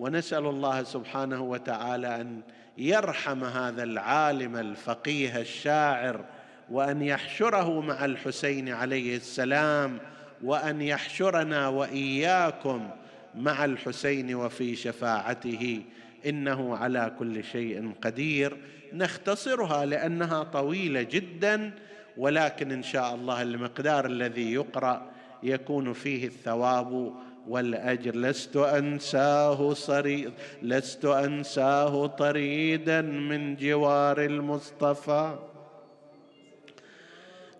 ونسأل 0.00 0.46
الله 0.46 0.82
سبحانه 0.82 1.42
وتعالى 1.42 2.20
أن 2.20 2.40
يرحم 2.78 3.44
هذا 3.44 3.82
العالم 3.82 4.56
الفقيه 4.56 5.40
الشاعر 5.40 6.24
وأن 6.70 7.02
يحشره 7.02 7.80
مع 7.80 8.04
الحسين 8.04 8.68
عليه 8.68 9.16
السلام 9.16 9.98
وأن 10.42 10.82
يحشرنا 10.82 11.68
وإياكم 11.68 12.90
مع 13.34 13.64
الحسين 13.64 14.34
وفي 14.34 14.76
شفاعته. 14.76 15.82
إنه 16.26 16.76
على 16.76 17.12
كل 17.18 17.44
شيء 17.44 17.92
قدير. 18.02 18.56
نختصرها 18.92 19.86
لأنها 19.86 20.42
طويلة 20.42 21.02
جدا 21.02 21.70
ولكن 22.16 22.72
إن 22.72 22.82
شاء 22.82 23.14
الله 23.14 23.42
المقدار 23.42 24.06
الذي 24.06 24.52
يقرأ 24.52 25.10
يكون 25.42 25.92
فيه 25.92 26.26
الثواب. 26.26 27.14
والأجر 27.48 28.16
لست 28.16 28.56
أنساه 28.56 29.74
صريد 29.74 30.32
لست 30.62 31.04
أنساه 31.04 32.06
طريدا 32.06 33.00
من 33.00 33.56
جوار 33.56 34.24
المصطفى. 34.24 35.34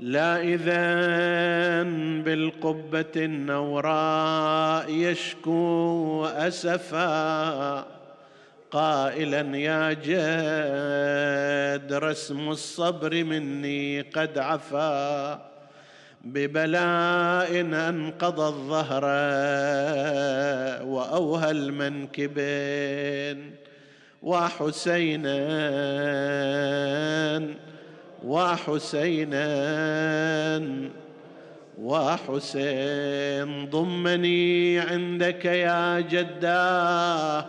لا 0.01 0.41
إذا 0.41 0.83
بالقبة 2.23 3.13
النوراء 3.17 4.91
يشكو 4.91 6.25
أسفا. 6.25 7.87
قائلا 8.71 9.57
يا 9.57 9.93
جد 9.93 11.93
رسم 11.93 12.49
الصبر 12.49 13.25
مني 13.25 14.01
قد 14.01 14.39
عفا. 14.39 15.50
ببلاء 16.25 17.61
انقضى 17.61 18.47
الظهر 18.47 19.05
وأوهى 20.85 21.51
المنكبين 21.51 23.51
وحسينا 24.23 25.41
وحسينا 28.25 29.51
وحسين 31.79 33.67
ضمني 33.67 34.79
عندك 34.79 35.45
يا 35.45 36.01
جداه 36.01 37.47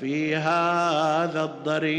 في 0.00 0.36
هذا 0.36 1.44
الضريح 1.44 1.94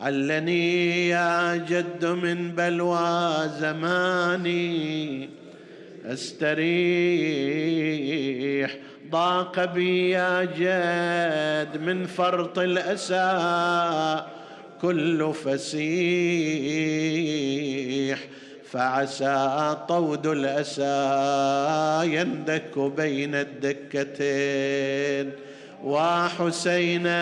علني 0.00 1.08
يا 1.08 1.56
جد 1.56 2.04
من 2.04 2.50
بلوى 2.50 3.50
زماني. 3.60 5.28
أستريح 6.06 6.70
ضاق 9.10 9.64
بي 9.64 10.10
يا 10.10 10.44
جد 10.44 11.80
من 11.80 12.06
فرط 12.06 12.58
الاسى 12.58 14.24
كل 14.82 15.34
فسيح 15.34 15.70
فعسى 18.70 19.76
طود 19.88 20.26
الاسى 20.26 20.82
يندك 22.16 22.78
بين 22.78 23.34
الدكتين 23.34 25.32
وحسينا 25.84 27.20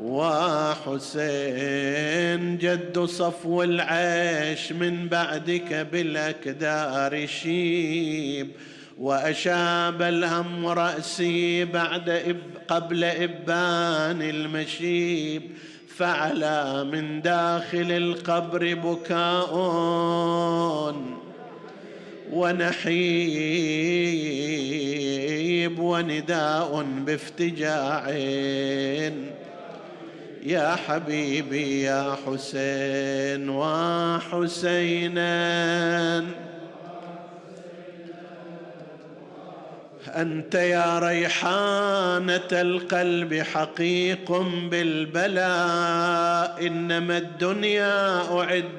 وحسين 0.00 1.38
جد 2.58 2.98
صفو 2.98 3.62
العيش 3.62 4.72
من 4.72 5.08
بعدك 5.08 5.86
بالأكدار 5.92 7.26
شيب 7.26 8.48
وأشاب 8.98 10.02
الهم 10.02 10.66
راسي 10.66 11.64
بعد 11.64 12.08
إب 12.08 12.40
قبل 12.68 13.04
إبان 13.04 14.22
المشيب. 14.22 15.42
فعلى 15.98 16.84
من 16.92 17.22
داخل 17.22 17.92
القبر 17.92 18.74
بكاء 18.74 19.54
ونحيب 22.32 22.98
ونداء 25.78 26.86
بافتجاع. 27.06 28.10
يا 30.48 30.76
حبيبي 30.76 31.82
يا 31.82 32.16
حسين 32.26 33.48
وحسينا. 33.48 35.28
أنت 40.08 40.54
يا 40.54 40.98
ريحانة 40.98 42.48
القلب 42.52 43.34
حقيق 43.34 44.32
بالبلاء 44.70 46.66
إنما 46.66 47.18
الدنيا 47.18 48.22
أعدت 48.38 48.78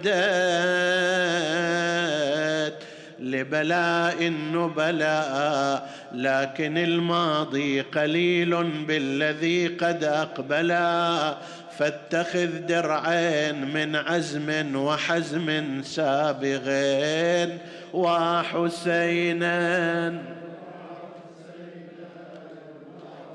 لبلاء 3.20 4.28
النبلاء 4.28 5.90
لكن 6.14 6.78
الماضي 6.78 7.82
قليل 7.82 8.64
بالذي 8.64 9.68
قد 9.68 10.04
أقبلا. 10.04 11.38
فاتخذ 11.80 12.66
درعين 12.66 13.74
من 13.74 13.96
عزم 13.96 14.76
وحزم 14.76 15.82
سابغين 15.84 17.58
وحسينا 17.94 19.50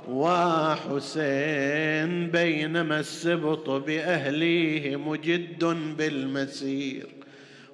وحسين 0.08 1.30
بينما 2.30 3.00
السبط 3.00 3.70
بأهليه 3.70 4.96
مجد 4.96 5.64
بالمسير 5.98 7.06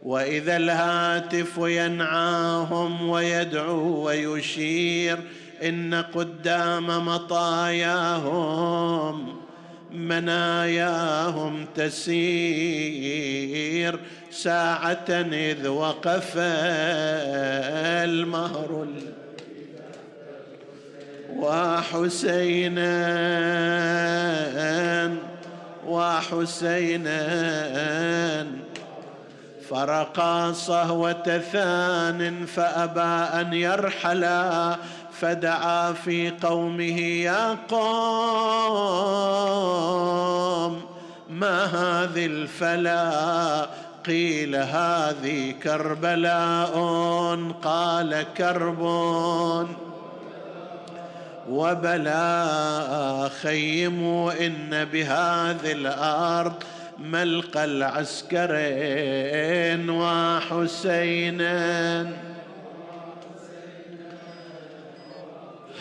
وإذا 0.03 0.57
الهاتف 0.57 1.59
ينعاهم 1.59 3.09
ويدعو 3.09 4.07
ويشير 4.07 5.19
إن 5.63 5.95
قدام 5.95 7.07
مطاياهم 7.07 8.61
مناياهم 9.93 11.67
تسير. 11.75 13.51
ساعة 14.31 15.11
إذ 15.33 15.69
وقف 15.69 16.33
المهر 18.07 18.87
وحسينا 21.37 22.91
وحسينا. 25.87 27.21
فرقا 29.71 30.53
صهوة 30.53 31.39
ثان 31.53 32.47
فأبى 32.47 33.41
أن 33.41 33.53
يرحلا 33.53 34.77
فدعا 35.21 35.93
في 35.93 36.31
قومه 36.31 37.01
يا 37.01 37.57
قوم 37.69 38.31
ما 41.31 41.65
هذه 41.65 42.27
الفلا؟ 42.27 43.67
قيل 44.07 44.57
هذه 44.57 45.55
كربلاء 45.63 46.75
قال 47.63 48.27
كرب. 48.37 48.81
وبلا 51.51 53.29
خيموا 53.43 54.47
إن 54.47 54.85
بهذه 54.85 55.73
الأرض 55.73 56.55
ملقى 56.99 57.65
العسكرين 57.65 58.31
وحسينا 59.91 61.51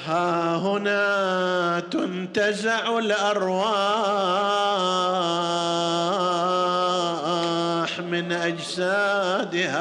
ها 0.09 0.55
هنا 0.57 1.79
تنتزع 1.91 2.97
الأرواح 2.99 3.69
من 7.99 8.31
أجسادها 8.31 9.79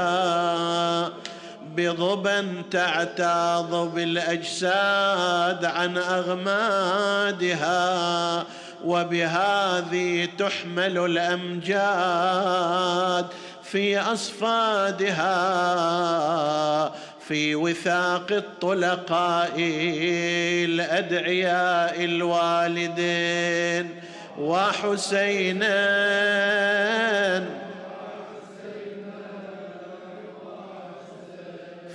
بضبا 1.77 2.63
تعتاض 2.71 3.95
بالأجساد 3.95 5.65
عن 5.65 5.99
أغمادها 5.99 7.65
وبهذه 8.85 10.29
تحمل 10.39 10.99
الأمجاد 10.99 12.47
في 13.63 14.01
أصفادها 14.01 15.29
في 17.29 17.55
وثاق 17.55 18.33
الطلقاء 18.33 19.53
الأدعياء 20.65 22.05
الوالدين 22.05 23.89
وحسينا 24.39 25.79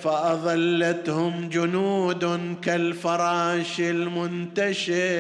فأظلتهم 0.02 1.50
جنود 1.50 2.56
كالفراش 2.64 3.80
المنتشر 3.80 5.14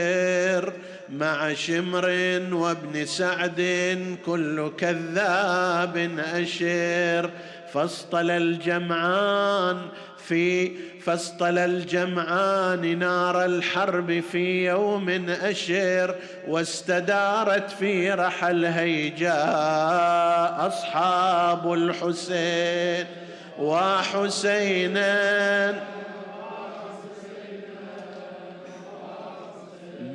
مع 1.10 1.54
شمر 1.54 2.06
وابن 2.52 3.06
سعد 3.06 3.98
كل 4.26 4.72
كذاب 4.78 6.10
أشر. 6.34 7.30
فاصطل 7.74 8.32
الجمعان 8.32 9.78
في 10.18 10.72
فاصطل 11.00 11.58
الجمعان 11.58 13.00
نار 13.00 13.46
الحرب 13.46 14.24
في 14.32 14.66
يوم 14.66 15.10
أشر 15.30 16.16
واستدارت 16.48 17.72
في 17.72 18.12
رحى 18.12 18.68
هيجاء 18.68 20.68
أصحاب 20.68 21.74
الحسين 21.74 23.06
وحسينا 23.60 25.14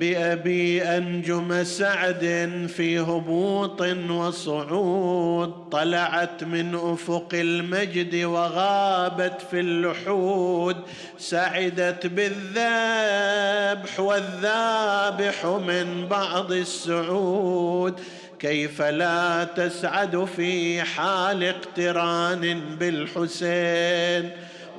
بأبي 0.01 0.82
أنجم 0.82 1.64
سعد 1.64 2.51
في 2.76 2.99
هبوط 2.99 3.82
وصعود 4.11 5.68
طلعت 5.70 6.44
من 6.44 6.74
أفق 6.74 7.28
المجد 7.34 8.24
وغابت 8.24 9.42
في 9.51 9.61
اللحود. 9.61 10.76
سعدت 11.18 12.07
بالذبح 12.07 14.01
والذابح 14.01 15.46
من 15.46 16.07
بعض 16.11 16.53
السعود. 16.53 18.01
كيف 18.38 18.82
لا 18.82 19.44
تسعد 19.44 20.24
في 20.36 20.82
حال 20.82 21.44
اقتران 21.44 22.61
بالحسين؟ 22.80 24.30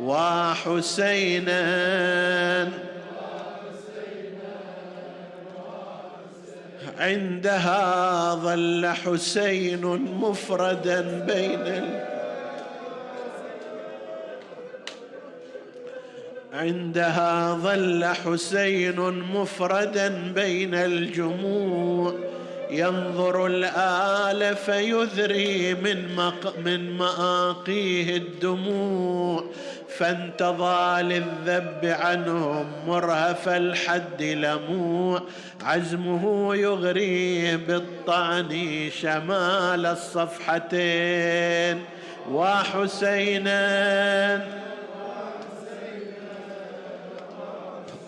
وحسينا 0.02 1.60
عندها 7.00 8.36
ظل 8.36 8.88
حسين 8.88 9.86
مفردا 10.22 11.02
بين 11.02 11.60
ال... 11.60 12.06
عندها 16.54 17.54
ظل 17.54 18.06
حسين 18.06 19.00
مفردا 19.34 20.32
بين 20.36 20.76
الجموع. 20.76 22.16
ينظر 22.72 23.48
الآل 23.48 24.56
فيذري 24.56 25.74
من, 25.74 26.16
مق 26.16 26.58
من 26.58 26.98
مآقيه 26.98 28.18
الدموع. 28.18 29.46
فانتضى 30.00 31.02
للذب 31.02 31.86
عنهم 31.86 32.68
مرهف 32.88 33.50
الحد 33.50 34.22
لموع 34.22 35.22
عزمه 35.64 36.56
يغريه 36.56 37.56
بالطعن 37.56 38.90
شمال 39.02 39.86
الصفحتين. 39.86 41.84
وحسينا 42.32 43.60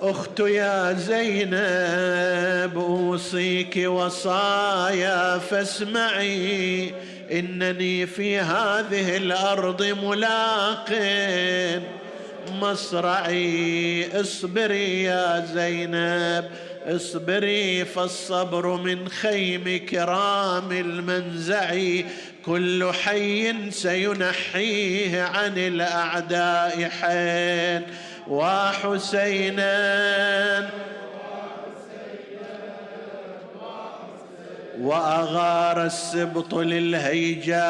أخت 0.01 0.39
يا 0.39 0.93
زينب 0.93 2.77
أوصيك 2.77 3.83
وصايا 3.85 5.37
فاسمعي. 5.37 6.93
إنني 7.31 8.05
في 8.05 8.39
هذه 8.39 9.17
الأرض 9.17 9.83
ملاق. 9.83 10.89
مصرعي 12.61 14.09
اصبري 14.21 15.03
يا 15.03 15.45
زينب 15.53 16.49
اصبري 16.85 17.85
فالصبر 17.85 18.67
من 18.77 19.09
خيم 19.09 19.85
كرام 19.89 20.71
المنزع. 20.71 21.75
كل 22.45 22.91
حي 22.93 23.71
سينحيه 23.71 25.21
عن 25.23 25.57
الأعداء 25.57 26.89
حين. 26.89 27.81
وحسينا 28.27 29.71
وأغار 34.81 35.85
السبط 35.85 36.55
للهيجاء 36.55 37.61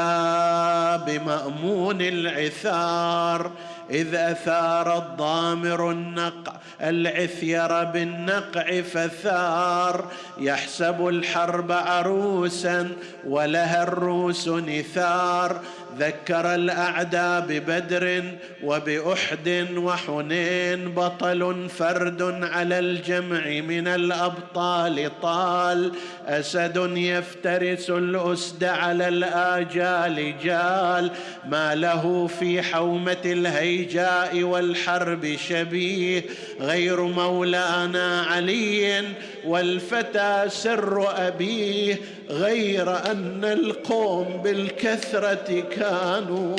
بمأمون 1.07 2.01
العثار 2.01 3.51
إذ 3.89 4.16
أثار 4.16 4.97
الضامر 4.97 5.91
النقع 5.91 6.53
العثير 6.82 7.84
بالنقع 7.84 8.82
فثار. 8.82 10.05
يحسب 10.38 11.07
الحرب 11.07 11.72
عروسا 11.72 12.89
ولها 13.28 13.84
الروس 13.84 14.47
نثار. 14.47 15.59
ذكر 15.99 16.55
الأعداء 16.55 17.45
ببدر 17.49 18.23
وبأحد 18.63 19.67
وحنين 19.75 20.91
بطل 20.91 21.69
فرد 21.69 22.21
على 22.43 22.79
الجمع 22.79 23.47
من 23.47 23.87
الأبطال 23.87 25.11
طال. 25.21 25.91
أسد 26.27 26.91
يفترس 26.97 27.89
الأسد 27.89 28.63
على 28.63 29.07
الآجال 29.07 30.33
جال. 30.43 31.11
ما 31.49 31.75
له 31.75 32.27
في 32.27 32.61
حومة 32.61 33.21
الهيجاء 33.25 34.43
والحرب 34.43 35.35
شبيه. 35.49 36.23
غير 36.59 37.01
مولانا 37.01 38.21
علي 38.21 39.03
والفتى 39.45 40.43
سر 40.47 41.27
أبيه 41.27 41.97
غير 42.29 43.11
أن 43.11 43.45
القوم 43.45 44.41
بالكثرة 44.43 45.63
كانوا 45.71 46.55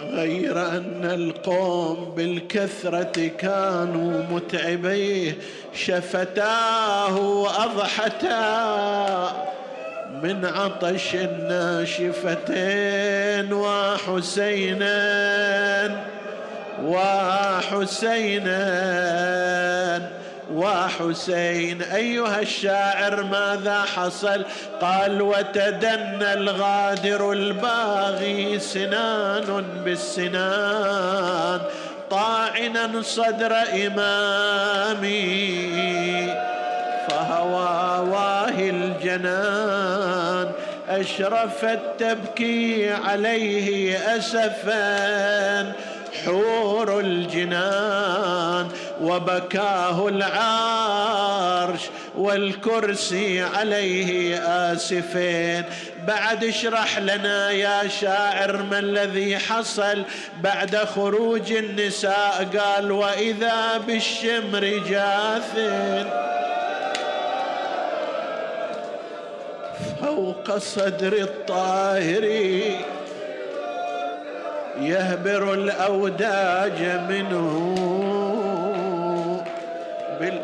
غير 0.00 0.66
أن 0.68 1.04
القوم 1.04 2.14
بالكثرة 2.16 3.30
كانوا 3.38 4.22
متعبيه. 4.30 5.38
شفتاه 5.74 7.46
اضحتا 7.64 8.48
من 10.22 10.44
عطش 10.44 11.14
الناشفتين 11.14 12.32
وحسينا 13.52 14.98
وحسينا 16.84 18.58
وحسين 20.54 21.82
أيها 21.82 22.40
الشاعر 22.40 23.22
ماذا 23.22 23.82
حصل؟ 23.96 24.44
قال 24.80 25.22
وتدنى 25.22 26.32
الغادر 26.32 27.32
الباغي 27.32 28.58
سنان 28.58 29.64
بالسنان 29.84 31.60
طاعنا 32.10 33.02
صدر 33.02 33.56
إمامي 33.86 35.18
فهوى 37.08 38.08
واهي 38.08 38.70
الجنان 38.70 40.52
اشرفت 40.88 41.78
تبكي 41.98 42.92
عليه 42.92 43.98
اسفا. 44.16 45.72
حور 46.28 47.00
الجنان 47.00 48.68
وبكاه 49.02 50.08
العرش 50.08 51.80
والكرسي 52.16 53.42
عليه 53.42 54.38
آسفين. 54.72 55.64
بعد 56.06 56.44
اشرح 56.44 56.98
لنا 56.98 57.50
يا 57.50 57.88
شاعر 57.88 58.62
ما 58.62 58.78
الذي 58.78 59.38
حصل 59.38 60.02
بعد 60.40 60.76
خروج 60.76 61.52
النساء. 61.52 62.48
قال 62.58 62.92
وإذا 62.92 63.78
بالشمر 63.86 64.64
جاث 64.90 65.52
فوق 70.00 70.58
صدر 70.58 71.12
الطاهر 71.12 72.24
يهبر 74.80 75.54
الأوداج 75.54 76.82
منه 77.08 77.74
بال 80.20 80.40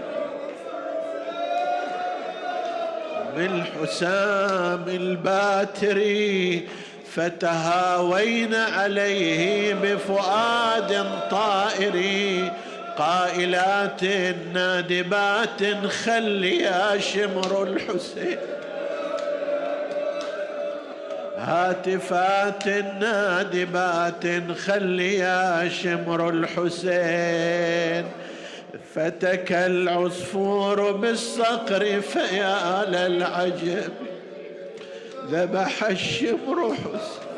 بالحسام 3.36 4.84
الباتري 4.88 6.68
فتهاوين 7.14 8.54
عليه 8.54 9.74
بفؤاد 9.74 11.06
طائري 11.30 12.52
قائلات 12.98 14.04
نادبات 14.54 15.86
خل 16.04 16.44
يا 16.44 16.98
شمر 16.98 17.62
الحسين. 17.62 18.38
هاتفات 21.36 22.68
نادبات 22.68 24.52
خل 24.56 25.00
يا 25.00 25.68
شمر 25.68 26.28
الحسين. 26.28 28.06
فتك 28.94 29.52
العصفور 29.52 30.92
بالصقر 30.92 32.00
فيا 32.00 32.84
للعجب. 32.88 33.92
ذبح 35.30 35.84
الشمر 35.84 36.74
حسين. 36.74 37.33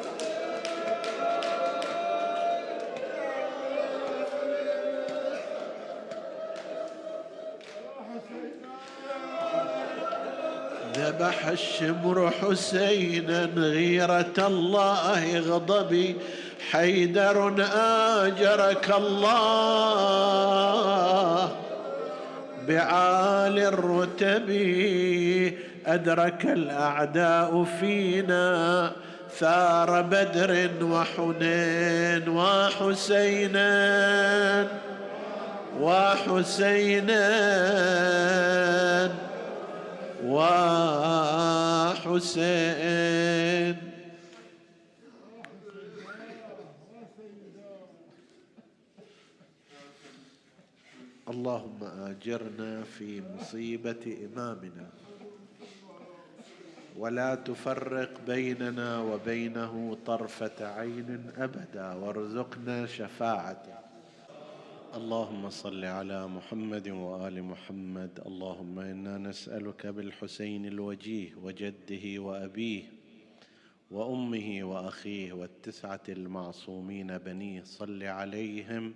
ذبح 11.18 11.46
الشمر 11.46 12.30
حسينا 12.30 13.48
غيرة 13.56 14.34
الله 14.38 15.38
غضبي. 15.40 16.16
حيدر 16.70 17.54
آجرك 17.72 18.94
الله. 18.98 19.36
بعالي 22.68 23.68
الرتب 23.68 24.50
أدرك 25.86 26.46
الأعداء 26.46 27.66
فينا. 27.80 28.92
ثار 29.38 30.02
بدر 30.02 30.70
وحنين 30.82 32.28
وحسينا. 32.28 33.66
وحسينا. 35.80 37.26
وحسين. 40.26 42.16
اللهم 51.28 51.80
أجرنا 51.82 52.82
في 52.82 53.22
مصيبة 53.34 54.04
إمامنا. 54.26 54.88
ولا 56.96 57.34
تفرق 57.34 58.10
بيننا 58.26 58.98
وبينه 58.98 59.98
طرفة 60.06 60.58
عين 60.60 61.32
أبدا 61.38 61.92
وارزقنا 61.92 62.86
شفاعته. 62.86 63.85
اللهم 64.96 65.50
صل 65.50 65.84
على 65.84 66.26
محمد 66.26 66.88
وآل 66.88 67.42
محمد. 67.42 68.20
اللهم 68.26 68.78
إنا 68.78 69.18
نسألك 69.18 69.86
بالحسين 69.86 70.66
الوجيه 70.66 71.34
وجده 71.34 72.18
وأبيه 72.18 72.84
وأمه 73.90 74.64
وأخيه 74.64 75.32
والتسعة 75.32 76.00
المعصومين 76.08 77.18
بنيه 77.18 77.62
صل 77.64 78.02
عليهم 78.02 78.94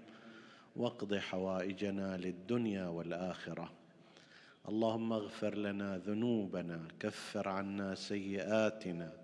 واقض 0.77 1.15
حوائجنا 1.15 2.17
للدنيا 2.17 2.87
والآخرة. 2.87 3.71
اللهم 4.69 5.13
اغفر 5.13 5.55
لنا 5.55 5.99
ذنوبنا 5.99 6.89
كفر 7.01 7.49
عنا 7.49 7.95
سيئاتنا 7.95 9.20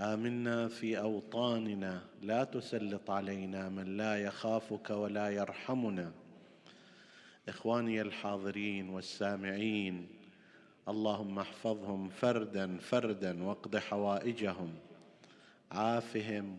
آمنا 0.00 0.68
في 0.68 0.98
أوطاننا 0.98 2.02
لا 2.22 2.44
تسلط 2.44 3.10
علينا 3.10 3.68
من 3.68 3.96
لا 3.96 4.22
يخافك 4.22 4.90
ولا 4.90 5.30
يرحمنا. 5.30 6.12
إخواني 7.48 8.00
الحاضرين 8.00 8.88
والسامعين 8.88 10.06
اللهم 10.88 11.38
احفظهم 11.38 12.08
فردا 12.08 12.76
فردا 12.78 13.44
واقض 13.44 13.76
حوائجهم. 13.76 14.74
عافهم 15.72 16.58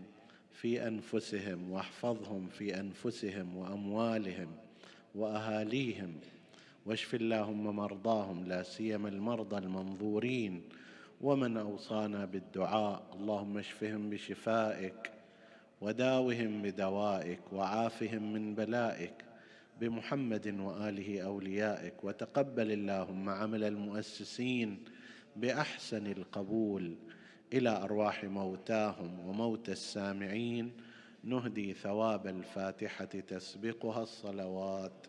في 0.52 0.88
أنفسهم 0.88 1.72
واحفظهم 1.72 2.48
في 2.48 2.80
أنفسهم 2.80 3.58
وأموالهم 3.58 4.48
وأهاليهم. 5.16 6.14
واشف 6.86 7.16
اللهم 7.16 7.76
مرضاهم 7.76 8.48
لا 8.48 8.64
سيما 8.64 9.10
المرضى 9.10 9.58
المنظورين. 9.58 10.62
ومن 11.22 11.58
أوصانا 11.58 12.26
بالدعاء. 12.26 13.04
اللهم 13.14 13.58
اشفهم 13.58 14.10
بشفائك 14.10 15.12
وداوهم 15.82 16.62
بدوائك 16.62 17.54
وعافهم 17.54 18.34
من 18.34 18.56
بلائك. 18.56 19.26
بمحمد 19.80 20.60
وآله 20.60 21.22
أوليائك. 21.22 22.04
وتقبل 22.04 22.72
اللهم 22.72 23.30
عمل 23.30 23.64
المؤسسين 23.64 24.84
بأحسن 25.36 26.08
القبول 26.08 26.96
إلى 27.54 27.70
أرواح 27.70 28.24
موتاهم 28.24 29.20
وموتى 29.20 29.72
السامعين. 29.72 30.72
نهدي 31.24 31.74
ثواب 31.74 32.28
الفاتحة 32.28 33.06
تسبقها 33.06 34.04
الصلوات. 34.04 35.08